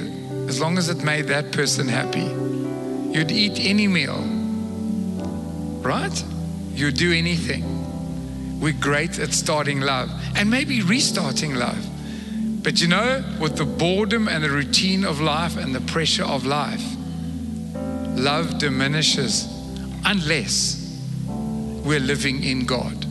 as 0.47 0.59
long 0.59 0.77
as 0.77 0.89
it 0.89 1.03
made 1.03 1.27
that 1.27 1.51
person 1.51 1.87
happy, 1.87 2.21
you'd 3.17 3.31
eat 3.31 3.59
any 3.59 3.87
meal, 3.87 4.21
right? 5.81 6.23
You'd 6.73 6.97
do 6.97 7.13
anything. 7.13 8.59
We're 8.59 8.73
great 8.73 9.19
at 9.19 9.33
starting 9.33 9.81
love 9.81 10.09
and 10.35 10.49
maybe 10.49 10.81
restarting 10.81 11.55
love. 11.55 11.83
But 12.63 12.81
you 12.81 12.87
know, 12.87 13.23
with 13.39 13.57
the 13.57 13.65
boredom 13.65 14.27
and 14.27 14.43
the 14.43 14.49
routine 14.49 15.05
of 15.05 15.21
life 15.21 15.55
and 15.57 15.73
the 15.73 15.81
pressure 15.81 16.25
of 16.25 16.45
life, 16.45 16.83
love 18.15 18.57
diminishes 18.57 19.47
unless 20.05 20.81
we're 21.27 21.99
living 21.99 22.43
in 22.43 22.65
God. 22.65 23.05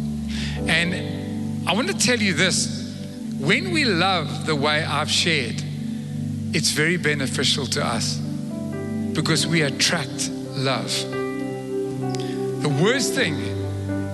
And 0.67 1.14
I 1.67 1.73
want 1.73 1.89
to 1.89 1.97
tell 1.97 2.21
you 2.21 2.35
this 2.35 2.85
when 3.39 3.73
we 3.73 3.87
love 3.87 4.45
the 4.45 4.55
way 4.55 4.85
I've 4.85 5.11
shared, 5.11 5.63
it's 6.53 6.71
very 6.71 6.99
beneficial 6.99 7.65
to 7.69 7.85
us 7.85 8.17
because 9.15 9.47
we 9.47 9.63
attract 9.63 10.29
love. 10.53 10.93
The 12.63 12.69
worst 12.83 13.15
thing 13.15 13.35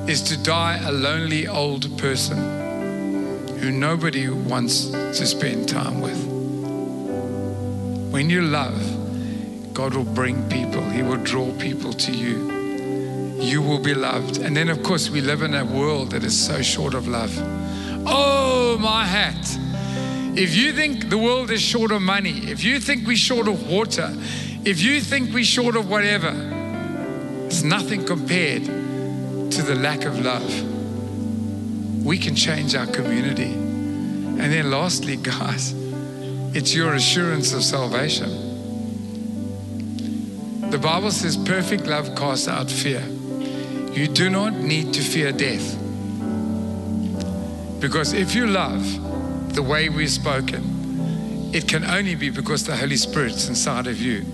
is 0.09 0.23
to 0.23 0.41
die 0.43 0.81
a 0.85 0.93
lonely 0.93 1.49
old 1.49 1.99
person 1.99 2.39
who 3.59 3.73
nobody 3.73 4.29
wants 4.29 4.87
to 4.91 5.27
spend 5.27 5.69
time 5.69 6.01
with. 6.01 6.25
When 8.13 8.31
you 8.31 8.43
love, 8.43 8.81
God 9.75 9.95
will 9.95 10.05
bring 10.05 10.49
people, 10.49 10.83
He 10.91 11.03
will 11.03 11.23
draw 11.23 11.53
people 11.59 11.93
to 11.95 12.13
you. 12.13 12.60
You 13.41 13.63
will 13.63 13.79
be 13.79 13.95
loved. 13.95 14.39
And 14.39 14.55
then, 14.55 14.69
of 14.69 14.83
course, 14.83 15.09
we 15.09 15.23
live 15.23 15.41
in 15.41 15.55
a 15.55 15.65
world 15.65 16.11
that 16.11 16.25
is 16.25 16.39
so 16.39 16.61
short 16.61 16.93
of 16.93 17.09
love. 17.09 17.33
Oh, 18.07 18.77
my 18.79 19.07
hat. 19.07 19.59
If 20.37 20.55
you 20.55 20.73
think 20.75 21.09
the 21.09 21.17
world 21.19 21.51
is 21.51 21.63
short 21.63 21.91
of 21.91 22.03
money, 22.03 22.51
if 22.51 22.63
you 22.63 22.79
think 22.79 23.07
we're 23.07 23.17
short 23.17 23.49
of 23.49 23.67
water, 23.67 24.15
if 24.65 24.83
you 24.83 25.01
think 25.01 25.33
we're 25.33 25.43
short 25.43 25.75
of 25.75 25.89
whatever, 25.89 26.33
it's 27.47 27.63
nothing 27.63 28.05
compared 28.05 28.65
to 28.65 29.63
the 29.63 29.75
lack 29.75 30.05
of 30.05 30.21
love. 30.21 32.05
We 32.05 32.19
can 32.19 32.37
change 32.37 32.75
our 32.75 32.87
community. 32.87 33.53
And 33.53 34.53
then, 34.53 34.71
lastly, 34.71 35.17
guys, 35.23 35.75
it's 36.55 36.75
your 36.75 36.93
assurance 36.93 37.55
of 37.55 37.65
salvation. 37.65 38.49
The 40.71 40.79
Bible 40.79 41.11
says 41.11 41.37
perfect 41.39 41.87
love 41.87 42.15
casts 42.15 42.47
out 42.47 42.71
fear. 42.71 43.03
You 43.93 44.07
do 44.07 44.31
not 44.31 44.55
need 44.55 44.95
to 44.95 45.03
fear 45.03 45.33
death. 45.33 45.77
Because 47.81 48.13
if 48.13 48.35
you 48.35 48.47
love 48.47 49.55
the 49.55 49.63
way 49.63 49.89
we've 49.89 50.11
spoken, 50.11 51.51
it 51.53 51.67
can 51.67 51.85
only 51.85 52.15
be 52.15 52.31
because 52.31 52.65
the 52.65 52.77
Holy 52.77 52.97
Spirit's 52.97 53.49
inside 53.49 53.89
of 53.89 54.01
you 54.01 54.25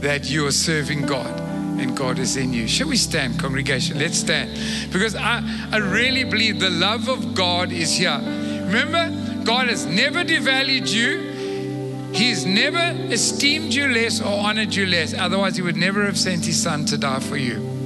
that 0.00 0.28
you 0.28 0.46
are 0.46 0.52
serving 0.52 1.06
God 1.06 1.38
and 1.80 1.96
God 1.96 2.18
is 2.18 2.36
in 2.36 2.52
you. 2.52 2.66
Shall 2.66 2.88
we 2.88 2.96
stand, 2.96 3.38
congregation? 3.38 4.00
Let's 4.00 4.18
stand. 4.18 4.50
Because 4.92 5.14
I, 5.14 5.42
I 5.70 5.76
really 5.76 6.24
believe 6.24 6.58
the 6.58 6.70
love 6.70 7.08
of 7.08 7.34
God 7.34 7.70
is 7.70 7.96
here. 7.96 8.18
Remember, 8.18 9.44
God 9.44 9.68
has 9.68 9.86
never 9.86 10.24
devalued 10.24 10.92
you. 10.92 12.12
He's 12.12 12.44
never 12.44 12.96
esteemed 13.12 13.72
you 13.72 13.86
less 13.86 14.20
or 14.20 14.40
honored 14.40 14.74
you 14.74 14.86
less. 14.86 15.14
Otherwise, 15.14 15.56
He 15.56 15.62
would 15.62 15.76
never 15.76 16.04
have 16.04 16.18
sent 16.18 16.44
His 16.44 16.60
Son 16.60 16.84
to 16.86 16.98
die 16.98 17.20
for 17.20 17.36
you. 17.36 17.77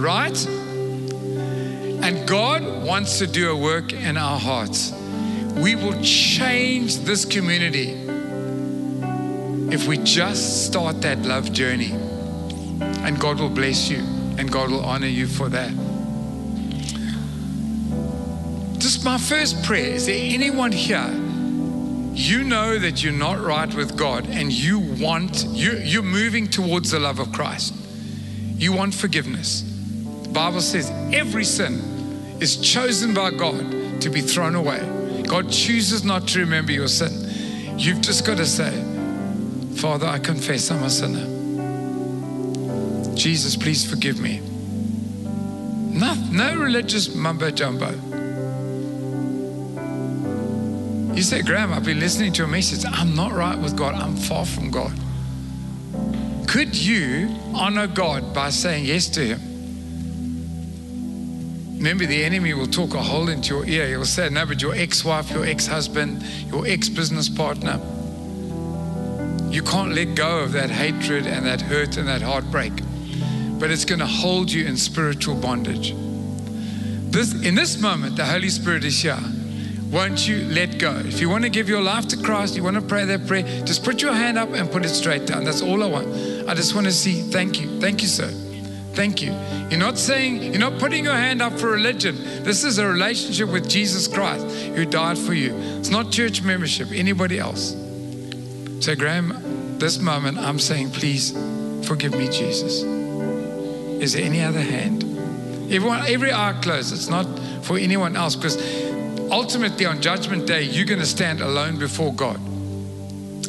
Right? 0.00 0.46
And 2.02 2.26
God 2.26 2.64
wants 2.82 3.18
to 3.18 3.26
do 3.26 3.50
a 3.50 3.56
work 3.56 3.92
in 3.92 4.16
our 4.16 4.38
hearts. 4.38 4.92
We 5.56 5.74
will 5.76 6.00
change 6.02 6.96
this 7.00 7.26
community 7.26 7.90
if 9.70 9.86
we 9.86 9.98
just 9.98 10.66
start 10.66 11.02
that 11.02 11.18
love 11.18 11.52
journey. 11.52 11.92
And 12.80 13.20
God 13.20 13.38
will 13.38 13.50
bless 13.50 13.90
you 13.90 13.98
and 14.38 14.50
God 14.50 14.70
will 14.70 14.84
honor 14.86 15.06
you 15.06 15.26
for 15.26 15.50
that. 15.50 15.70
Just 18.78 19.04
my 19.04 19.18
first 19.18 19.62
prayer 19.64 19.94
is 19.96 20.06
there 20.06 20.16
anyone 20.18 20.72
here? 20.72 21.10
You 22.14 22.42
know 22.42 22.78
that 22.78 23.04
you're 23.04 23.12
not 23.12 23.38
right 23.38 23.72
with 23.74 23.98
God 23.98 24.26
and 24.30 24.50
you 24.50 24.78
want, 24.78 25.44
you, 25.44 25.72
you're 25.72 26.02
moving 26.02 26.48
towards 26.48 26.90
the 26.90 26.98
love 26.98 27.18
of 27.18 27.30
Christ. 27.32 27.74
You 28.56 28.72
want 28.72 28.94
forgiveness. 28.94 29.69
The 30.30 30.34
Bible 30.34 30.60
says 30.60 30.88
every 31.12 31.42
sin 31.42 32.36
is 32.38 32.56
chosen 32.58 33.12
by 33.12 33.32
God 33.32 34.00
to 34.00 34.08
be 34.08 34.20
thrown 34.20 34.54
away. 34.54 34.78
God 35.26 35.50
chooses 35.50 36.04
not 36.04 36.28
to 36.28 36.38
remember 36.38 36.70
your 36.70 36.86
sin. 36.86 37.76
You've 37.76 38.00
just 38.00 38.24
got 38.24 38.36
to 38.36 38.46
say, 38.46 38.70
Father, 39.74 40.06
I 40.06 40.20
confess 40.20 40.70
I'm 40.70 40.84
a 40.84 40.88
sinner. 40.88 41.26
Jesus, 43.16 43.56
please 43.56 43.84
forgive 43.84 44.20
me. 44.20 44.38
No, 45.98 46.14
no 46.30 46.56
religious 46.56 47.12
mumbo 47.12 47.50
jumbo. 47.50 47.90
You 51.12 51.22
say, 51.24 51.42
Graham, 51.42 51.72
I've 51.72 51.84
been 51.84 51.98
listening 51.98 52.32
to 52.34 52.44
a 52.44 52.46
message. 52.46 52.88
I'm 52.88 53.16
not 53.16 53.32
right 53.32 53.58
with 53.58 53.76
God. 53.76 53.96
I'm 53.96 54.14
far 54.14 54.46
from 54.46 54.70
God. 54.70 54.92
Could 56.46 56.76
you 56.76 57.34
honor 57.52 57.88
God 57.88 58.32
by 58.32 58.50
saying 58.50 58.84
yes 58.84 59.08
to 59.08 59.26
Him? 59.26 59.49
Remember, 61.80 62.04
the 62.04 62.22
enemy 62.22 62.52
will 62.52 62.66
talk 62.66 62.92
a 62.92 63.00
hole 63.00 63.30
into 63.30 63.54
your 63.54 63.64
ear. 63.64 63.88
He'll 63.88 64.04
say, 64.04 64.28
No, 64.28 64.44
but 64.44 64.60
your 64.60 64.74
ex 64.74 65.02
wife, 65.02 65.30
your 65.30 65.46
ex 65.46 65.66
husband, 65.66 66.22
your 66.52 66.66
ex 66.66 66.90
business 66.90 67.26
partner, 67.26 67.80
you 69.50 69.62
can't 69.62 69.94
let 69.94 70.14
go 70.14 70.40
of 70.40 70.52
that 70.52 70.68
hatred 70.68 71.26
and 71.26 71.46
that 71.46 71.62
hurt 71.62 71.96
and 71.96 72.06
that 72.06 72.20
heartbreak. 72.20 72.74
But 73.58 73.70
it's 73.70 73.86
going 73.86 74.00
to 74.00 74.06
hold 74.06 74.52
you 74.52 74.66
in 74.66 74.76
spiritual 74.76 75.36
bondage. 75.36 75.94
This, 77.10 77.32
in 77.42 77.54
this 77.54 77.80
moment, 77.80 78.14
the 78.16 78.26
Holy 78.26 78.50
Spirit 78.50 78.84
is 78.84 79.00
here. 79.00 79.18
Won't 79.90 80.28
you 80.28 80.44
let 80.50 80.78
go? 80.78 80.94
If 80.98 81.18
you 81.18 81.30
want 81.30 81.44
to 81.44 81.50
give 81.50 81.70
your 81.70 81.80
life 81.80 82.06
to 82.08 82.18
Christ, 82.18 82.56
you 82.56 82.62
want 82.62 82.76
to 82.76 82.82
pray 82.82 83.06
that 83.06 83.26
prayer, 83.26 83.64
just 83.64 83.84
put 83.84 84.02
your 84.02 84.12
hand 84.12 84.36
up 84.36 84.50
and 84.50 84.70
put 84.70 84.84
it 84.84 84.90
straight 84.90 85.26
down. 85.26 85.44
That's 85.44 85.62
all 85.62 85.82
I 85.82 85.86
want. 85.86 86.08
I 86.46 86.52
just 86.52 86.74
want 86.74 86.86
to 86.88 86.92
see, 86.92 87.22
thank 87.22 87.58
you. 87.58 87.80
Thank 87.80 88.02
you, 88.02 88.08
sir. 88.08 88.30
Thank 88.94 89.22
you. 89.22 89.32
You're 89.70 89.78
not 89.78 89.98
saying, 89.98 90.42
you're 90.42 90.58
not 90.58 90.78
putting 90.78 91.04
your 91.04 91.14
hand 91.14 91.40
up 91.40 91.58
for 91.58 91.70
religion. 91.70 92.16
This 92.42 92.64
is 92.64 92.78
a 92.78 92.86
relationship 92.86 93.48
with 93.48 93.68
Jesus 93.68 94.08
Christ 94.08 94.44
who 94.46 94.84
died 94.84 95.16
for 95.16 95.32
you. 95.32 95.54
It's 95.78 95.90
not 95.90 96.10
church 96.10 96.42
membership, 96.42 96.88
anybody 96.92 97.38
else. 97.38 97.76
So, 98.80 98.96
Graham, 98.96 99.78
this 99.78 99.98
moment 99.98 100.38
I'm 100.38 100.58
saying, 100.58 100.90
please 100.90 101.32
forgive 101.86 102.12
me, 102.12 102.28
Jesus. 102.28 102.82
Is 104.02 104.14
there 104.14 104.24
any 104.24 104.40
other 104.40 104.60
hand? 104.60 105.04
Everyone, 105.70 106.00
every 106.06 106.32
eye 106.32 106.58
closed. 106.62 106.92
It's 106.92 107.08
not 107.08 107.26
for 107.62 107.78
anyone 107.78 108.16
else 108.16 108.34
because 108.34 108.56
ultimately 109.30 109.86
on 109.86 110.00
Judgment 110.00 110.46
Day, 110.46 110.62
you're 110.62 110.86
going 110.86 111.00
to 111.00 111.06
stand 111.06 111.40
alone 111.40 111.78
before 111.78 112.12
God. 112.12 112.40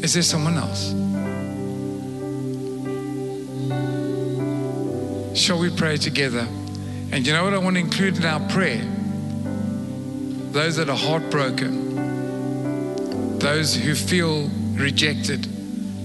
Is 0.03 0.13
there 0.13 0.23
someone 0.23 0.57
else? 0.57 0.93
Shall 5.33 5.59
we 5.59 5.69
pray 5.69 5.95
together? 5.97 6.45
And 7.11 7.25
you 7.25 7.31
know 7.31 7.43
what 7.45 7.53
I 7.53 7.57
want 7.57 7.77
to 7.77 7.79
include 7.79 8.17
in 8.17 8.25
our 8.25 8.41
prayer? 8.49 8.83
Those 10.51 10.75
that 10.75 10.89
are 10.89 10.97
heartbroken, 10.97 11.89
those 13.39 13.73
who 13.73 13.95
feel 13.95 14.49
rejected, 14.73 15.45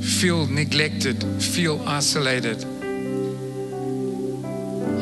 feel 0.01 0.46
neglected, 0.46 1.24
feel 1.42 1.82
isolated. 1.88 2.64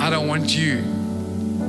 I 0.00 0.08
don't 0.08 0.26
want 0.26 0.56
you 0.56 0.80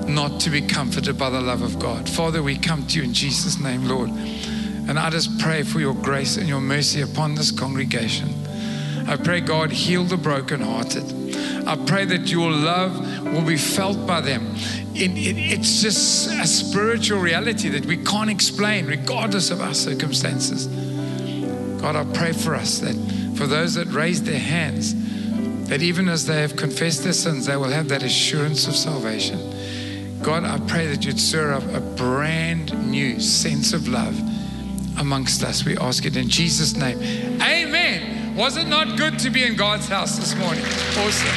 not 0.08 0.40
to 0.42 0.50
be 0.50 0.62
comforted 0.62 1.18
by 1.18 1.30
the 1.30 1.42
love 1.42 1.62
of 1.62 1.78
God. 1.78 2.08
Father, 2.08 2.42
we 2.42 2.58
come 2.58 2.88
to 2.88 3.00
you 3.00 3.04
in 3.04 3.14
Jesus' 3.14 3.60
name, 3.60 3.86
Lord. 3.86 4.10
And 4.10 4.98
I 4.98 5.10
just 5.10 5.40
pray 5.40 5.64
for 5.64 5.80
your 5.82 5.96
grace 5.96 6.38
and 6.38 6.48
your 6.48 6.62
mercy 6.62 7.02
upon 7.02 7.36
this 7.36 7.52
congregation. 7.52 8.34
I 9.08 9.18
pray, 9.18 9.42
God, 9.42 9.72
heal 9.72 10.06
the 10.06 10.18
brokenhearted. 10.18 11.25
I 11.68 11.76
pray 11.86 12.06
that 12.06 12.30
your 12.30 12.52
love 12.52 13.24
will 13.34 13.46
be 13.46 13.58
felt 13.58 14.06
by 14.06 14.22
them. 14.22 14.54
It, 14.94 15.12
it, 15.12 15.38
it's 15.38 15.82
just 15.82 16.30
a 16.32 16.48
spiritual 16.48 17.20
reality 17.20 17.70
that 17.70 17.86
we 17.86 17.98
can't 17.98 18.30
explain, 18.30 18.86
regardless 18.86 19.52
of 19.52 19.62
our 19.62 19.74
circumstances. 19.74 20.68
God, 21.82 21.96
I 21.96 22.06
pray 22.14 22.32
for 22.32 22.56
us 22.56 22.80
that 22.80 22.96
for 23.36 23.48
those 23.48 23.74
that 23.76 23.88
raise 23.88 24.24
their 24.24 24.40
hands, 24.40 24.96
that 25.68 25.82
even 25.82 26.08
as 26.08 26.26
they 26.26 26.42
have 26.42 26.56
confessed 26.56 27.04
their 27.04 27.14
sins, 27.14 27.46
they 27.48 27.58
will 27.58 27.70
have 27.70 27.90
that 27.90 28.04
assurance 28.04 28.68
of 28.68 28.76
salvation. 28.76 30.22
God, 30.22 30.44
I 30.44 30.60
pray 30.68 30.88
that 30.88 31.06
you'd 31.06 31.20
stir 31.20 31.54
up 31.54 31.64
a 31.74 31.82
brand 31.82 32.90
new 32.90 33.20
sense 33.20 33.74
of 33.74 33.88
love 33.88 34.18
amongst 34.98 35.44
us. 35.44 35.66
We 35.66 35.78
ask 35.78 36.06
it 36.06 36.16
in 36.16 36.30
Jesus' 36.30 36.76
name. 36.76 36.98
Amen. 37.00 37.55
Was 38.36 38.58
it 38.58 38.68
not 38.68 38.98
good 38.98 39.18
to 39.20 39.30
be 39.30 39.46
in 39.46 39.56
God's 39.56 39.88
house 39.88 40.18
this 40.18 40.36
morning? 40.36 40.66
Awesome. 40.66 41.28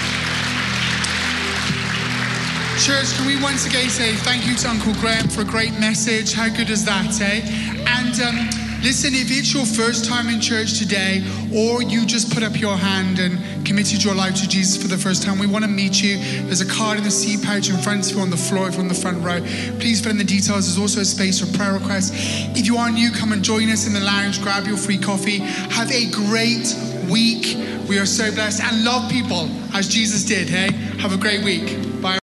Church, 2.82 3.16
can 3.16 3.24
we 3.24 3.40
once 3.40 3.66
again 3.66 3.88
say 3.88 4.14
thank 4.16 4.44
you 4.44 4.57
to 4.57 4.68
Uncle 4.68 4.92
Graham 4.94 5.28
for 5.28 5.42
a 5.42 5.44
great 5.44 5.78
message? 5.78 6.32
How 6.32 6.49
good 6.49 6.70
is 6.70 6.84
that, 6.86 7.20
eh? 7.20 7.42
And 7.86 8.20
um, 8.20 8.68
listen, 8.83 9.14
if 9.14 9.31
it's 9.31 9.53
your 9.53 9.66
first 9.66 10.05
time 10.05 10.29
in 10.29 10.41
church 10.41 10.79
today, 10.79 11.22
or 11.55 11.83
you 11.83 12.07
just 12.07 12.33
put 12.33 12.43
up 12.43 12.59
your 12.59 12.76
hand 12.76 13.18
and 13.18 13.39
committed 13.66 14.03
your 14.03 14.14
life 14.14 14.35
to 14.37 14.49
Jesus 14.49 14.81
for 14.81 14.89
the 14.89 14.97
first 14.97 15.22
time, 15.22 15.39
we 15.39 15.47
want 15.47 15.64
to 15.64 15.70
meet 15.70 16.03
you. 16.03 16.18
There's 16.45 16.61
a 16.61 16.68
card 16.68 16.99
in 16.99 17.05
the 17.05 17.11
seat 17.11 17.43
pouch 17.43 17.68
in 17.68 17.76
front 17.79 18.11
of 18.11 18.16
you 18.16 18.22
on 18.22 18.31
the 18.31 18.37
floor 18.37 18.68
if 18.68 18.74
you're 18.74 18.83
on 18.83 18.89
the 18.89 18.95
front 18.95 19.22
row. 19.22 19.41
Please 19.79 20.01
fill 20.01 20.12
in 20.12 20.18
the 20.18 20.24
details. 20.24 20.66
There's 20.66 20.79
also 20.79 21.01
a 21.01 21.05
space 21.05 21.41
for 21.41 21.57
prayer 21.57 21.74
requests. 21.74 22.12
If 22.57 22.66
you 22.66 22.76
are 22.76 22.91
new, 22.91 23.11
come 23.11 23.33
and 23.33 23.43
join 23.43 23.68
us 23.70 23.87
in 23.87 23.93
the 23.93 24.01
lounge, 24.01 24.41
grab 24.43 24.66
your 24.66 24.76
free 24.76 24.99
coffee. 24.99 25.39
Have 25.39 25.91
a 25.91 26.11
great 26.11 26.74
week. 27.11 27.57
We 27.89 27.99
are 27.99 28.07
so 28.07 28.31
blessed 28.33 28.62
and 28.62 28.85
love 28.85 29.11
people 29.11 29.49
as 29.74 29.89
Jesus 29.89 30.24
did, 30.24 30.49
hey? 30.49 30.72
Have 30.99 31.12
a 31.12 31.18
great 31.18 31.43
week. 31.45 32.03
Bye. 32.03 32.16